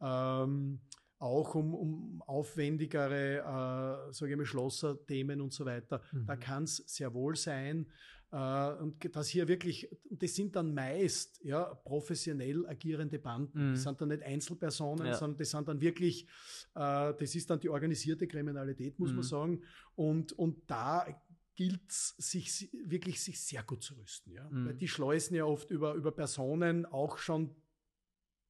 ähm, 0.00 0.80
auch 1.20 1.54
um, 1.54 1.74
um 1.74 2.22
aufwendigere, 2.26 3.38
äh, 3.38 4.12
sage 4.12 4.32
ich 4.32 4.36
mal, 4.36 4.44
Schlosserthemen 4.44 5.40
und 5.40 5.52
so 5.52 5.64
weiter. 5.66 6.02
Mhm. 6.10 6.26
Da 6.26 6.36
kann 6.36 6.64
es 6.64 6.78
sehr 6.78 7.14
wohl 7.14 7.36
sein, 7.36 7.86
und 8.30 8.96
dass 9.16 9.28
hier 9.28 9.48
wirklich, 9.48 9.88
das 10.10 10.34
sind 10.34 10.54
dann 10.54 10.74
meist 10.74 11.40
ja, 11.42 11.64
professionell 11.64 12.66
agierende 12.66 13.18
Banden. 13.18 13.70
Mhm. 13.70 13.72
Das 13.72 13.82
sind 13.84 14.00
dann 14.00 14.08
nicht 14.08 14.22
Einzelpersonen, 14.22 15.06
ja. 15.06 15.14
sondern 15.14 15.38
das 15.38 15.50
sind 15.50 15.66
dann 15.66 15.80
wirklich, 15.80 16.26
äh, 16.74 17.14
das 17.14 17.34
ist 17.34 17.48
dann 17.48 17.60
die 17.60 17.70
organisierte 17.70 18.26
Kriminalität, 18.26 18.98
muss 18.98 19.10
mhm. 19.10 19.16
man 19.16 19.24
sagen. 19.24 19.62
Und, 19.94 20.32
und 20.32 20.70
da 20.70 21.06
gilt 21.54 21.90
es, 21.90 22.14
sich 22.18 22.70
wirklich 22.84 23.22
sich 23.22 23.40
sehr 23.40 23.62
gut 23.62 23.82
zu 23.82 23.94
rüsten. 23.94 24.32
Ja? 24.32 24.48
Mhm. 24.50 24.66
Weil 24.66 24.74
die 24.74 24.88
schleusen 24.88 25.34
ja 25.34 25.44
oft 25.44 25.70
über, 25.70 25.94
über 25.94 26.12
Personen 26.12 26.84
auch 26.84 27.16
schon 27.16 27.56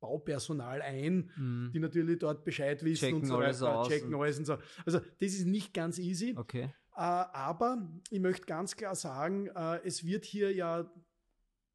Baupersonal 0.00 0.82
ein, 0.82 1.30
mhm. 1.36 1.70
die 1.72 1.78
natürlich 1.78 2.18
dort 2.18 2.44
Bescheid 2.44 2.84
wissen 2.84 3.06
checken 3.06 3.20
und 3.20 3.26
so 3.26 3.36
alles 3.36 3.60
weiter, 3.60 3.78
aus 3.78 3.88
checken 3.88 4.14
alles 4.14 4.38
und 4.38 4.44
so. 4.44 4.58
Also 4.84 4.98
das 4.98 5.32
ist 5.32 5.46
nicht 5.46 5.72
ganz 5.72 5.98
easy. 5.98 6.34
Okay. 6.36 6.74
Äh, 6.98 7.00
aber 7.00 7.88
ich 8.10 8.18
möchte 8.18 8.46
ganz 8.46 8.74
klar 8.74 8.96
sagen, 8.96 9.46
äh, 9.54 9.80
es 9.84 10.04
wird 10.04 10.24
hier 10.24 10.52
ja 10.52 10.92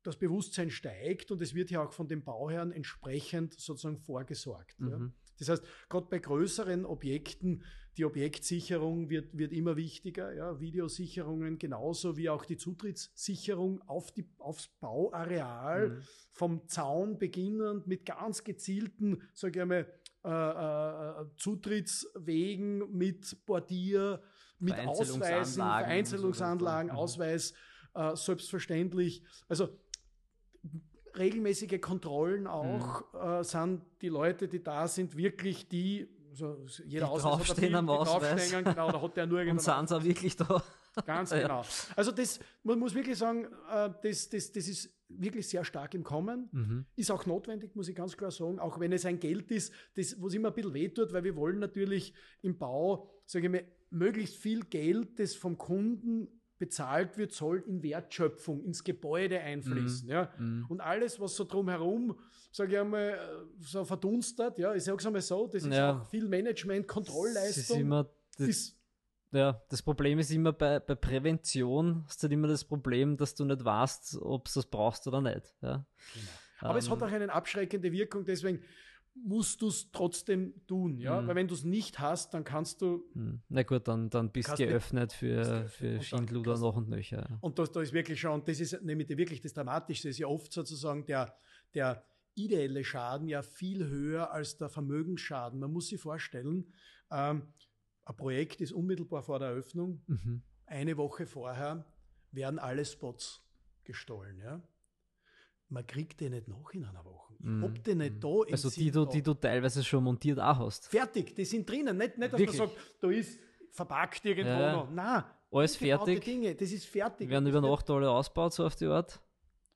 das 0.04 0.18
Bewusstsein 0.18 0.70
steigt 0.70 1.32
und 1.32 1.42
es 1.42 1.56
wird 1.56 1.72
ja 1.72 1.82
auch 1.82 1.94
von 1.94 2.10
den 2.10 2.26
Bauherren 2.26 2.74
entsprechend 2.74 3.54
sozusagen 3.58 3.98
vorgesorgt. 3.98 4.82
Mhm. 4.82 4.90
Ja. 4.90 5.00
Das 5.40 5.48
heißt, 5.48 5.64
gerade 5.88 6.08
bei 6.10 6.20
größeren 6.20 6.86
Objekten, 6.86 7.64
die 7.96 8.04
Objektsicherung 8.04 9.10
wird, 9.10 9.38
wird 9.38 9.54
immer 9.54 9.78
wichtiger, 9.78 10.34
ja, 10.34 10.60
Videosicherungen 10.60 11.58
genauso 11.58 12.18
wie 12.18 12.30
auch 12.30 12.44
die 12.44 12.58
Zutrittssicherung 12.58 13.82
auf 13.88 14.12
die, 14.12 14.30
aufs 14.40 14.68
Bauareal, 14.82 15.90
mhm. 15.90 16.02
vom 16.32 16.68
Zaun 16.68 17.18
beginnend 17.18 17.88
mit 17.88 18.06
ganz 18.06 18.44
gezielten, 18.44 19.22
sage 19.34 19.60
ich 19.60 19.62
einmal, 19.62 19.88
äh, 20.26 21.22
äh, 21.22 21.26
Zutrittswegen 21.38 22.92
mit 22.92 23.46
Portier, 23.46 24.22
mit 24.64 24.88
Ausweisen, 24.88 25.62
Vereinzelungsanlagen, 25.64 26.92
so 26.92 26.98
Ausweis, 26.98 27.54
äh, 27.94 28.16
selbstverständlich. 28.16 29.24
Also 29.48 29.70
regelmäßige 31.18 31.80
Kontrollen 31.80 32.48
auch, 32.48 33.14
mhm. 33.14 33.20
äh, 33.20 33.44
sind 33.44 33.82
die 34.02 34.10
Leute, 34.10 34.48
die 34.48 34.64
da 34.64 34.88
sind, 34.88 35.16
wirklich 35.16 35.68
die, 35.68 36.08
also 36.32 36.66
jeder 36.86 37.06
die 37.06 37.12
Ausweis 37.12 37.50
hat 37.50 37.74
am 37.74 37.90
Ausweis. 37.90 38.52
genau, 38.52 38.92
da 38.92 39.02
hat 39.02 39.18
der 39.18 39.28
nur 39.28 39.42
Und 39.50 39.62
sind 39.62 39.90
sie 39.90 39.96
auch 39.96 40.04
wirklich 40.04 40.36
da. 40.36 40.64
Ganz 41.06 41.30
genau. 41.32 41.64
Also 41.96 42.12
das, 42.12 42.40
man 42.64 42.80
muss 42.80 42.94
wirklich 42.94 43.18
sagen, 43.18 43.46
äh, 43.72 43.90
das, 44.02 44.30
das, 44.30 44.52
das 44.52 44.68
ist 44.68 44.90
wirklich 45.10 45.48
sehr 45.48 45.64
stark 45.64 45.94
im 45.94 46.04
Kommen. 46.04 46.50
Mhm. 46.52 46.86
Ist 46.96 47.12
auch 47.12 47.26
notwendig, 47.26 47.76
muss 47.76 47.88
ich 47.88 47.96
ganz 47.96 48.18
klar 48.18 48.32
sagen, 48.32 48.60
auch 48.60 48.80
wenn 48.80 48.92
es 48.92 49.06
ein 49.06 49.20
Geld 49.20 49.52
ist, 49.52 49.74
das, 49.96 50.20
was 50.20 50.34
immer 50.34 50.50
ein 50.50 50.56
bisschen 50.56 50.74
wehtut, 50.74 51.14
weil 51.14 51.24
wir 51.24 51.36
wollen 51.36 51.60
natürlich 51.60 52.14
im 52.42 52.58
Bau, 52.58 53.10
sage 53.26 53.46
ich 53.46 53.52
mal, 53.52 53.64
möglichst 53.94 54.36
viel 54.36 54.64
Geld, 54.66 55.20
das 55.20 55.36
vom 55.36 55.58
Kunden 55.58 56.28
bezahlt 56.58 57.18
wird, 57.18 57.32
soll 57.34 57.64
in 57.68 57.84
Wertschöpfung, 57.84 58.64
ins 58.64 58.84
Gebäude 58.84 59.40
einfließen. 59.40 60.08
Mm, 60.08 60.12
ja. 60.12 60.34
Mm. 60.38 60.66
Und 60.70 60.82
alles, 60.82 61.20
was 61.20 61.36
so 61.36 61.44
drumherum, 61.44 62.18
sage 62.52 62.74
ich 62.74 62.80
einmal, 62.80 63.20
so 63.60 63.84
verdunstet, 63.84 64.58
ja, 64.60 64.74
ich 64.74 64.84
sage 64.84 64.98
es 64.98 65.06
einmal 65.06 65.22
so, 65.22 65.48
das 65.48 65.64
ist 65.64 65.74
ja. 65.74 66.00
auch 66.00 66.06
viel 66.06 66.28
Management, 66.28 66.88
Kontrollleistung. 66.88 67.80
Immer, 67.80 68.10
das, 68.38 68.48
ist, 68.48 68.78
ja, 69.32 69.62
das 69.70 69.82
Problem 69.82 70.20
ist 70.20 70.32
immer 70.32 70.54
bei, 70.54 70.80
bei 70.80 70.96
Prävention, 70.96 72.06
ist 72.08 72.22
halt 72.24 72.32
immer 72.32 72.48
das 72.48 72.64
Problem, 72.64 73.18
dass 73.18 73.36
du 73.36 73.46
nicht 73.46 73.66
weißt, 73.66 74.20
ob 74.22 74.46
du 74.46 74.52
das 74.56 74.66
brauchst 74.66 75.06
oder 75.08 75.22
nicht. 75.22 75.54
Ja. 75.62 75.86
Genau. 76.14 76.28
Aber 76.60 76.74
ähm, 76.74 76.78
es 76.78 76.90
hat 76.90 76.98
ähm. 77.00 77.04
auch 77.04 77.12
eine 77.12 77.34
abschreckende 77.34 77.92
Wirkung, 77.92 78.24
deswegen 78.24 78.64
musst 79.16 79.62
du 79.62 79.68
es 79.68 79.92
trotzdem 79.92 80.54
tun, 80.68 80.98
ja, 80.98 81.22
mhm. 81.22 81.28
weil 81.28 81.36
wenn 81.36 81.48
du 81.48 81.54
es 81.54 81.64
nicht 81.64 82.00
hast, 82.00 82.34
dann 82.34 82.44
kannst 82.44 82.82
du. 82.82 83.06
Mhm. 83.14 83.42
Na 83.50 83.64
gut, 83.64 83.88
dann, 83.88 84.10
dann 84.10 84.32
bist 84.32 84.50
du 84.50 84.56
geöffnet 84.56 85.14
für, 85.14 85.68
für 85.68 86.02
Schindluder 86.02 86.58
noch 86.58 86.76
und 86.76 86.90
nöcher. 86.90 87.38
Und 87.42 87.60
das, 87.60 87.72
da 87.72 87.82
ist 87.82 87.94
wirklich 87.94 88.20
schon, 88.20 88.32
und 88.34 88.48
das 88.48 88.60
ist 88.60 88.82
nämlich 88.82 89.10
wirklich 89.10 89.42
das 89.42 89.54
Dramatische, 89.54 90.10
ist 90.10 90.18
ja 90.18 90.28
oft 90.28 90.52
sozusagen 90.52 91.06
der, 91.06 91.36
der 91.74 92.04
ideelle 92.36 92.84
Schaden 92.84 93.28
ja 93.28 93.44
viel 93.44 93.88
höher 93.88 94.32
als 94.32 94.58
der 94.58 94.70
Vermögensschaden. 94.70 95.60
Man 95.60 95.72
muss 95.72 95.88
sich 95.88 96.02
vorstellen, 96.02 96.74
ähm, 97.12 97.44
ein 98.06 98.18
Projekt 98.18 98.62
ist 98.62 98.74
unmittelbar 98.74 99.22
vor 99.22 99.40
der 99.40 99.50
Eröffnung, 99.50 100.02
mhm. 100.08 100.42
eine 100.66 100.98
Woche 100.98 101.28
vorher 101.28 101.86
werden 102.32 102.58
alle 102.58 102.84
Spots 102.84 103.42
gestohlen, 103.84 104.40
ja 104.40 104.62
man 105.74 105.86
kriegt 105.86 106.22
den 106.22 106.32
nicht 106.32 106.48
nach 106.48 106.74
in 106.74 106.86
einer 106.86 107.04
Woche. 107.04 107.34
Ich 107.40 107.46
mm. 107.46 107.64
hab 107.64 107.84
den 107.84 107.98
nicht 107.98 108.16
mm. 108.16 108.20
da. 108.20 108.52
Also 108.52 108.70
die 108.70 108.92
du, 108.92 109.06
die 109.06 109.22
du 109.22 109.34
teilweise 109.34 109.84
schon 109.84 110.04
montiert 110.04 110.40
auch 110.40 110.60
hast. 110.60 110.88
Fertig, 110.88 111.36
die 111.36 111.46
sind 111.46 111.70
drinnen. 111.70 111.98
Nicht, 111.98 112.18
nicht 112.18 112.32
dass 112.32 112.40
Wirklich? 112.40 112.60
man 112.60 112.70
sagt, 112.70 112.80
da 113.02 113.10
ist 113.10 113.40
verpackt 113.72 114.24
irgendwo 114.24 114.50
ja. 114.50 114.74
noch. 114.74 114.92
Nein. 114.92 115.24
Alles 115.52 115.76
fertig. 115.76 116.24
Dinge, 116.24 116.56
das 116.56 116.72
ist 116.72 116.86
fertig. 116.86 117.30
Werden 117.30 117.48
über 117.48 117.62
Nacht 117.62 117.90
alle 117.90 118.10
ausgebaut, 118.10 118.54
so 118.54 118.66
auf 118.66 118.76
die 118.76 118.86
Art. 118.86 119.20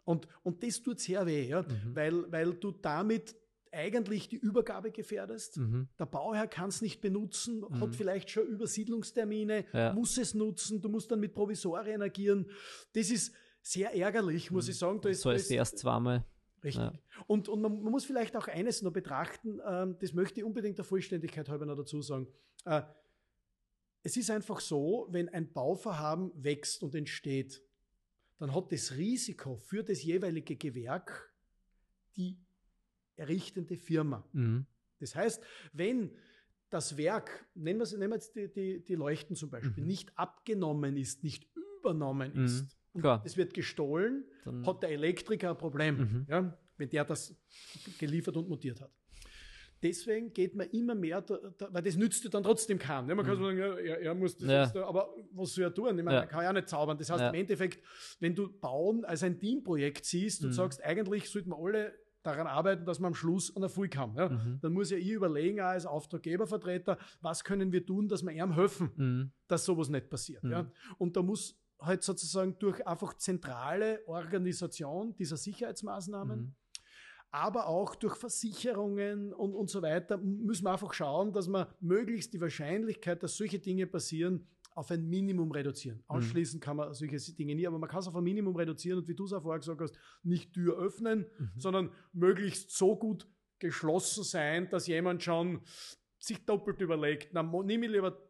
Und, 0.06 0.28
und 0.44 0.64
das 0.64 0.82
tut 0.82 1.00
sehr 1.00 1.26
weh, 1.26 1.50
ja? 1.50 1.64
Mhm. 1.64 1.96
weil, 1.96 2.32
weil 2.32 2.54
du 2.54 2.72
damit 2.72 3.36
eigentlich 3.72 4.30
die 4.30 4.38
Übergabe 4.38 4.92
gefährdest. 4.92 5.58
Mhm. 5.58 5.90
Der 6.00 6.06
Bauherr 6.06 6.48
kann 6.48 6.70
es 6.70 6.82
nicht 6.82 7.02
benutzen, 7.02 7.60
mhm. 7.60 7.82
hat 7.82 7.96
vielleicht 7.96 8.30
schon 8.30 8.48
Übersiedlungstermine, 8.48 9.66
ja. 9.74 9.94
muss 9.94 10.18
es 10.18 10.34
nutzen, 10.34 10.82
du 10.82 10.90
musst 10.90 11.12
dann 11.12 11.20
mit 11.20 11.34
Provisorien 11.34 12.02
agieren. 12.02 12.50
Das 12.94 13.12
ist, 13.12 13.34
sehr 13.68 13.94
ärgerlich, 13.94 14.50
muss 14.50 14.70
ich 14.70 14.78
sagen. 14.78 15.02
Da 15.02 15.10
ist, 15.10 15.22
so 15.22 15.32
ist 15.32 15.52
erst 15.52 15.78
zweimal. 15.80 16.26
Richtig. 16.64 16.84
Ja. 16.84 16.94
Und, 17.28 17.50
und 17.50 17.62
man, 17.62 17.82
man, 17.84 17.92
muss 17.92 18.06
vielleicht 18.06 18.36
auch 18.36 18.48
eines 18.48 18.82
noch 18.82 18.94
betrachten, 18.94 19.60
ähm, 19.66 19.98
das 20.00 20.14
möchte 20.14 20.40
ich 20.40 20.46
unbedingt 20.46 20.78
der 20.78 20.86
Vollständigkeit 20.86 21.50
halber 21.50 21.66
noch 21.66 21.76
dazu 21.76 22.02
sagen. 22.02 22.28
Äh, 22.66 22.82
es 24.04 24.16
ist 24.16 24.32
einfach 24.32 24.60
so, 24.60 25.08
wenn 25.12 25.30
ein 25.30 25.52
Bauvorhaben 25.52 26.32
wächst 26.36 26.82
und 26.82 26.96
entsteht, 26.96 27.62
dann 28.38 28.56
hat 28.56 28.72
das 28.72 28.96
Risiko 28.96 29.58
für 29.58 29.84
das 29.84 30.02
jeweilige 30.04 30.56
Gewerk 30.56 31.34
die 32.16 32.40
errichtende 33.16 33.76
Firma. 33.76 34.28
Mhm. 34.32 34.66
Das 35.00 35.16
heißt, 35.16 35.44
wenn 35.74 36.16
das 36.70 36.98
Werk, 36.98 37.48
nehmen 37.54 37.80
wir, 37.80 37.98
nehmen 37.98 38.12
wir 38.12 38.16
jetzt 38.16 38.36
die, 38.36 38.52
die, 38.52 38.84
die 38.84 38.96
Leuchten 38.96 39.36
zum 39.36 39.50
Beispiel, 39.50 39.84
mhm. 39.84 39.88
nicht 39.88 40.18
abgenommen 40.18 40.98
ist, 40.98 41.24
nicht 41.24 41.48
übernommen 41.88 42.32
mhm. 42.34 42.46
ist, 42.46 42.78
Klar. 43.00 43.22
es 43.26 43.38
wird 43.38 43.54
gestohlen, 43.54 44.26
Dann 44.46 44.66
hat 44.66 44.84
der 44.84 44.90
Elektriker 44.90 45.52
ein 45.52 45.58
Problem, 45.58 45.98
mhm. 45.98 46.26
ja, 46.30 46.58
wenn 46.78 46.90
der 46.90 47.06
das 47.06 47.36
geliefert 47.98 48.38
und 48.38 48.50
montiert 48.50 48.82
hat. 48.82 48.92
Deswegen 49.82 50.34
geht 50.34 50.56
man 50.56 50.68
immer 50.72 50.96
mehr, 50.96 51.22
da, 51.22 51.38
da, 51.56 51.72
weil 51.72 51.84
das 51.84 51.96
nützt 51.96 52.24
ja 52.24 52.32
dann 52.32 52.42
trotzdem 52.42 52.80
keinen. 52.80 53.10
Ja, 53.10 53.16
man 53.16 53.26
kann 53.26 53.38
mhm. 53.38 53.44
sagen, 53.44 53.58
ja, 53.60 53.76
er, 53.76 54.02
er, 54.02 54.16
muss 54.16 54.36
das 54.36 54.50
ja. 54.50 54.64
jetzt, 54.64 54.76
aber 54.76 55.14
was 55.32 55.54
soll 55.54 55.66
er 55.66 55.74
tun? 55.74 55.98
Ich 56.00 56.04
meine, 56.04 56.18
ja. 56.18 56.22
er 56.24 56.28
kann 56.28 56.44
ja 56.44 56.52
nicht 56.52 56.68
zaubern. 56.68 56.98
Das 56.98 57.12
heißt, 57.12 57.26
im 57.26 57.34
Endeffekt, 57.36 57.84
wenn 58.20 58.34
du 58.34 58.52
Bauen 58.60 59.06
als 59.06 59.22
ein 59.22 59.40
Teamprojekt 59.40 60.04
siehst 60.06 60.44
und 60.44 60.50
mhm. 60.50 60.54
sagst, 60.54 60.84
eigentlich 60.84 61.30
sollten 61.30 61.52
wir 61.52 61.58
alle 61.60 61.94
daran 62.24 62.48
arbeiten, 62.48 62.86
dass 62.86 63.00
man 63.00 63.10
am 63.10 63.16
Schluss 63.16 63.56
an 63.56 63.64
Erfolg 63.64 63.96
haben. 63.96 64.16
Ja? 64.18 64.30
Mhm. 64.30 64.60
Dann 64.62 64.74
muss 64.74 64.90
ja 64.90 64.98
ich 64.98 65.10
überlegen, 65.10 65.62
auch 65.62 65.66
als 65.66 65.86
Auftraggebervertreter, 65.86 66.98
was 67.22 67.44
können 67.44 67.72
wir 67.72 67.86
tun, 67.86 68.08
dass 68.10 68.24
wir 68.24 68.32
ihm 68.32 68.54
helfen, 68.54 68.92
mhm. 68.96 69.32
dass 69.48 69.64
sowas 69.64 69.90
nicht 69.90 70.10
passiert. 70.10 70.44
Ja? 70.44 70.64
Mhm. 70.64 70.72
Und 70.98 71.16
da 71.16 71.22
muss 71.22 71.58
halt 71.80 72.04
sozusagen 72.04 72.58
durch 72.60 72.86
einfach 72.86 73.16
zentrale 73.16 74.02
Organisation 74.08 75.16
dieser 75.16 75.38
Sicherheitsmaßnahmen, 75.38 76.40
mhm. 76.40 76.56
aber 77.32 77.68
auch 77.68 77.96
durch 77.96 78.16
Versicherungen 78.16 79.34
und, 79.34 79.54
und 79.54 79.70
so 79.70 79.82
weiter, 79.82 80.18
müssen 80.18 80.66
wir 80.66 80.72
einfach 80.72 80.94
schauen, 80.94 81.34
dass 81.34 81.48
wir 81.48 81.76
möglichst 81.80 82.34
die 82.34 82.42
Wahrscheinlichkeit, 82.42 83.22
dass 83.22 83.38
solche 83.38 83.60
Dinge 83.60 83.88
passieren, 83.88 84.48
auf 84.78 84.92
ein 84.92 85.10
Minimum 85.10 85.52
reduzieren. 85.52 85.98
Mhm. 85.98 86.04
Ausschließen 86.08 86.60
kann 86.60 86.78
man 86.78 86.94
solche 86.94 87.18
Dinge 87.34 87.56
nie, 87.56 87.66
aber 87.66 87.80
man 87.80 87.90
kann 87.90 88.00
es 88.00 88.08
auf 88.08 88.16
ein 88.16 88.24
Minimum 88.24 88.56
reduzieren 88.56 89.00
und 89.00 89.08
wie 89.08 89.16
du 89.16 89.26
es 89.26 89.34
auch 89.34 89.42
vorher 89.42 89.60
gesagt 89.60 89.82
hast, 89.82 89.98
nicht 90.22 90.54
Tür 90.54 90.78
öffnen, 90.78 91.26
mhm. 91.40 91.52
sondern 91.58 91.92
möglichst 92.14 92.70
so 92.70 92.96
gut 92.96 93.28
geschlossen 93.58 94.24
sein, 94.24 94.70
dass 94.70 94.86
jemand 94.86 95.24
schon 95.24 95.62
sich 96.20 96.46
doppelt 96.46 96.80
überlegt, 96.80 97.30
na, 97.34 97.42
nehme 97.42 97.88
ich 97.88 97.92
lieber 97.92 98.27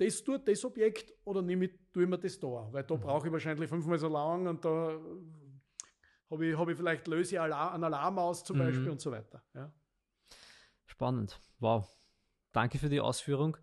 das 0.00 0.24
tut 0.24 0.48
das 0.48 0.64
Objekt 0.64 1.12
oder 1.24 1.42
nehme 1.42 1.66
ich, 1.66 1.72
tue 1.92 2.04
ich 2.04 2.08
mir 2.08 2.18
das 2.18 2.38
da? 2.38 2.68
Weil 2.72 2.84
da 2.84 2.94
mhm. 2.94 3.00
brauche 3.00 3.26
ich 3.26 3.32
wahrscheinlich 3.32 3.68
fünfmal 3.68 3.98
so 3.98 4.08
lang 4.08 4.46
und 4.46 4.64
da 4.64 4.98
habe 6.30 6.46
ich, 6.46 6.56
hab 6.56 6.68
ich 6.68 6.76
vielleicht 6.76 7.06
löse 7.06 7.34
ich 7.34 7.40
einen 7.40 7.84
Alarm 7.84 8.18
aus 8.18 8.42
zum 8.42 8.56
mhm. 8.56 8.60
Beispiel 8.60 8.90
und 8.90 9.00
so 9.00 9.10
weiter. 9.10 9.42
Ja. 9.54 9.72
Spannend. 10.86 11.38
Wow. 11.58 11.88
Danke 12.52 12.78
für 12.78 12.88
die 12.88 13.00
Ausführung. 13.00 13.56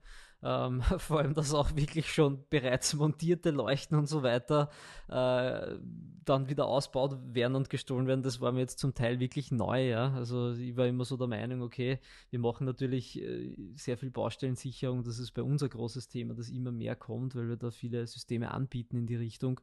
Ähm, 0.43 0.81
vor 0.99 1.19
allem, 1.19 1.33
dass 1.33 1.53
auch 1.53 1.75
wirklich 1.75 2.11
schon 2.13 2.43
bereits 2.49 2.93
montierte 2.93 3.51
Leuchten 3.51 3.97
und 3.97 4.07
so 4.07 4.23
weiter 4.23 4.69
äh, 5.07 5.77
dann 6.25 6.49
wieder 6.49 6.65
ausbaut 6.65 7.17
werden 7.33 7.55
und 7.55 7.69
gestohlen 7.69 8.05
werden, 8.05 8.21
das 8.21 8.41
war 8.41 8.51
mir 8.51 8.59
jetzt 8.59 8.79
zum 8.79 8.93
Teil 8.93 9.19
wirklich 9.19 9.51
neu. 9.51 9.89
Ja? 9.89 10.13
Also 10.13 10.51
ich 10.53 10.75
war 10.75 10.85
immer 10.85 11.05
so 11.05 11.17
der 11.17 11.27
Meinung, 11.27 11.61
okay, 11.61 11.99
wir 12.29 12.39
machen 12.39 12.65
natürlich 12.65 13.21
äh, 13.21 13.55
sehr 13.75 13.97
viel 13.97 14.11
Baustellensicherung, 14.11 15.03
das 15.03 15.19
ist 15.19 15.31
bei 15.31 15.41
uns 15.41 15.63
ein 15.63 15.69
großes 15.69 16.09
Thema, 16.09 16.33
das 16.33 16.49
immer 16.49 16.71
mehr 16.71 16.95
kommt, 16.95 17.35
weil 17.35 17.47
wir 17.47 17.55
da 17.55 17.71
viele 17.71 18.05
Systeme 18.05 18.51
anbieten 18.51 18.97
in 18.97 19.07
die 19.07 19.15
Richtung. 19.15 19.59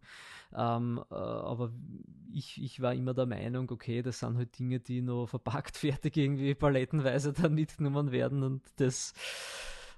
Ähm, 0.54 1.00
äh, 1.10 1.14
aber 1.14 1.72
ich, 2.32 2.62
ich 2.62 2.80
war 2.80 2.94
immer 2.94 3.14
der 3.14 3.26
Meinung, 3.26 3.70
okay, 3.70 4.02
das 4.02 4.20
sind 4.20 4.36
halt 4.36 4.58
Dinge, 4.58 4.80
die 4.80 5.02
noch 5.02 5.26
verpackt 5.26 5.76
fertig 5.76 6.16
irgendwie 6.16 6.54
palettenweise 6.54 7.32
dann 7.32 7.54
mitgenommen 7.54 8.10
werden 8.10 8.42
und 8.42 8.62
das 8.76 9.12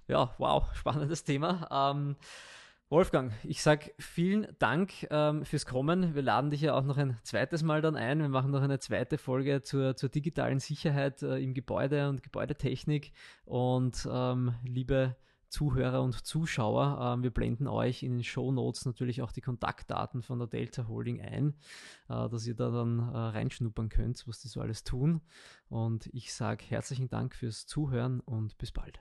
ja, 0.09 0.35
wow, 0.39 0.65
spannendes 0.75 1.25
Thema. 1.25 1.69
Ähm, 1.71 2.17
Wolfgang, 2.89 3.33
ich 3.43 3.63
sage 3.63 3.93
vielen 3.99 4.47
Dank 4.61 5.09
ähm, 5.11 5.45
fürs 5.45 5.67
Kommen. 5.67 6.15
Wir 6.15 6.23
laden 6.23 6.51
dich 6.51 6.61
ja 6.61 6.75
auch 6.75 6.85
noch 6.85 6.97
ein 6.97 7.19
zweites 7.25 7.65
Mal 7.65 7.83
dann 7.83 7.97
ein. 7.97 8.21
Wir 8.21 8.29
machen 8.29 8.53
noch 8.53 8.63
eine 8.63 8.79
zweite 8.79 9.19
Folge 9.19 9.63
zur, 9.63 9.97
zur 9.97 10.09
digitalen 10.09 10.61
Sicherheit 10.61 11.21
äh, 11.23 11.39
im 11.39 11.53
Gebäude 11.53 12.09
und 12.09 12.23
Gebäudetechnik. 12.23 13.13
Und 13.45 14.09
ähm, 14.09 14.55
liebe 14.65 15.17
Zuhörer 15.49 16.01
und 16.03 16.25
Zuschauer, 16.25 17.19
äh, 17.19 17.23
wir 17.25 17.31
blenden 17.31 17.67
euch 17.67 18.05
in 18.05 18.13
den 18.13 18.25
Show 18.25 18.53
Notes 18.53 18.85
natürlich 18.87 19.21
auch 19.21 19.33
die 19.33 19.41
Kontaktdaten 19.41 20.23
von 20.23 20.39
der 20.39 20.47
Delta 20.47 20.87
Holding 20.87 21.21
ein, 21.21 21.55
äh, 22.09 22.29
dass 22.29 22.47
ihr 22.47 22.55
da 22.55 22.71
dann 22.71 23.01
äh, 23.01 23.17
reinschnuppern 23.17 23.89
könnt, 23.89 24.23
was 24.29 24.41
die 24.41 24.49
so 24.49 24.61
alles 24.61 24.85
tun. 24.85 25.23
Und 25.69 26.07
ich 26.13 26.33
sage 26.33 26.65
herzlichen 26.69 27.09
Dank 27.09 27.35
fürs 27.35 27.67
Zuhören 27.67 28.21
und 28.21 28.59
bis 28.59 28.71
bald. 28.71 29.01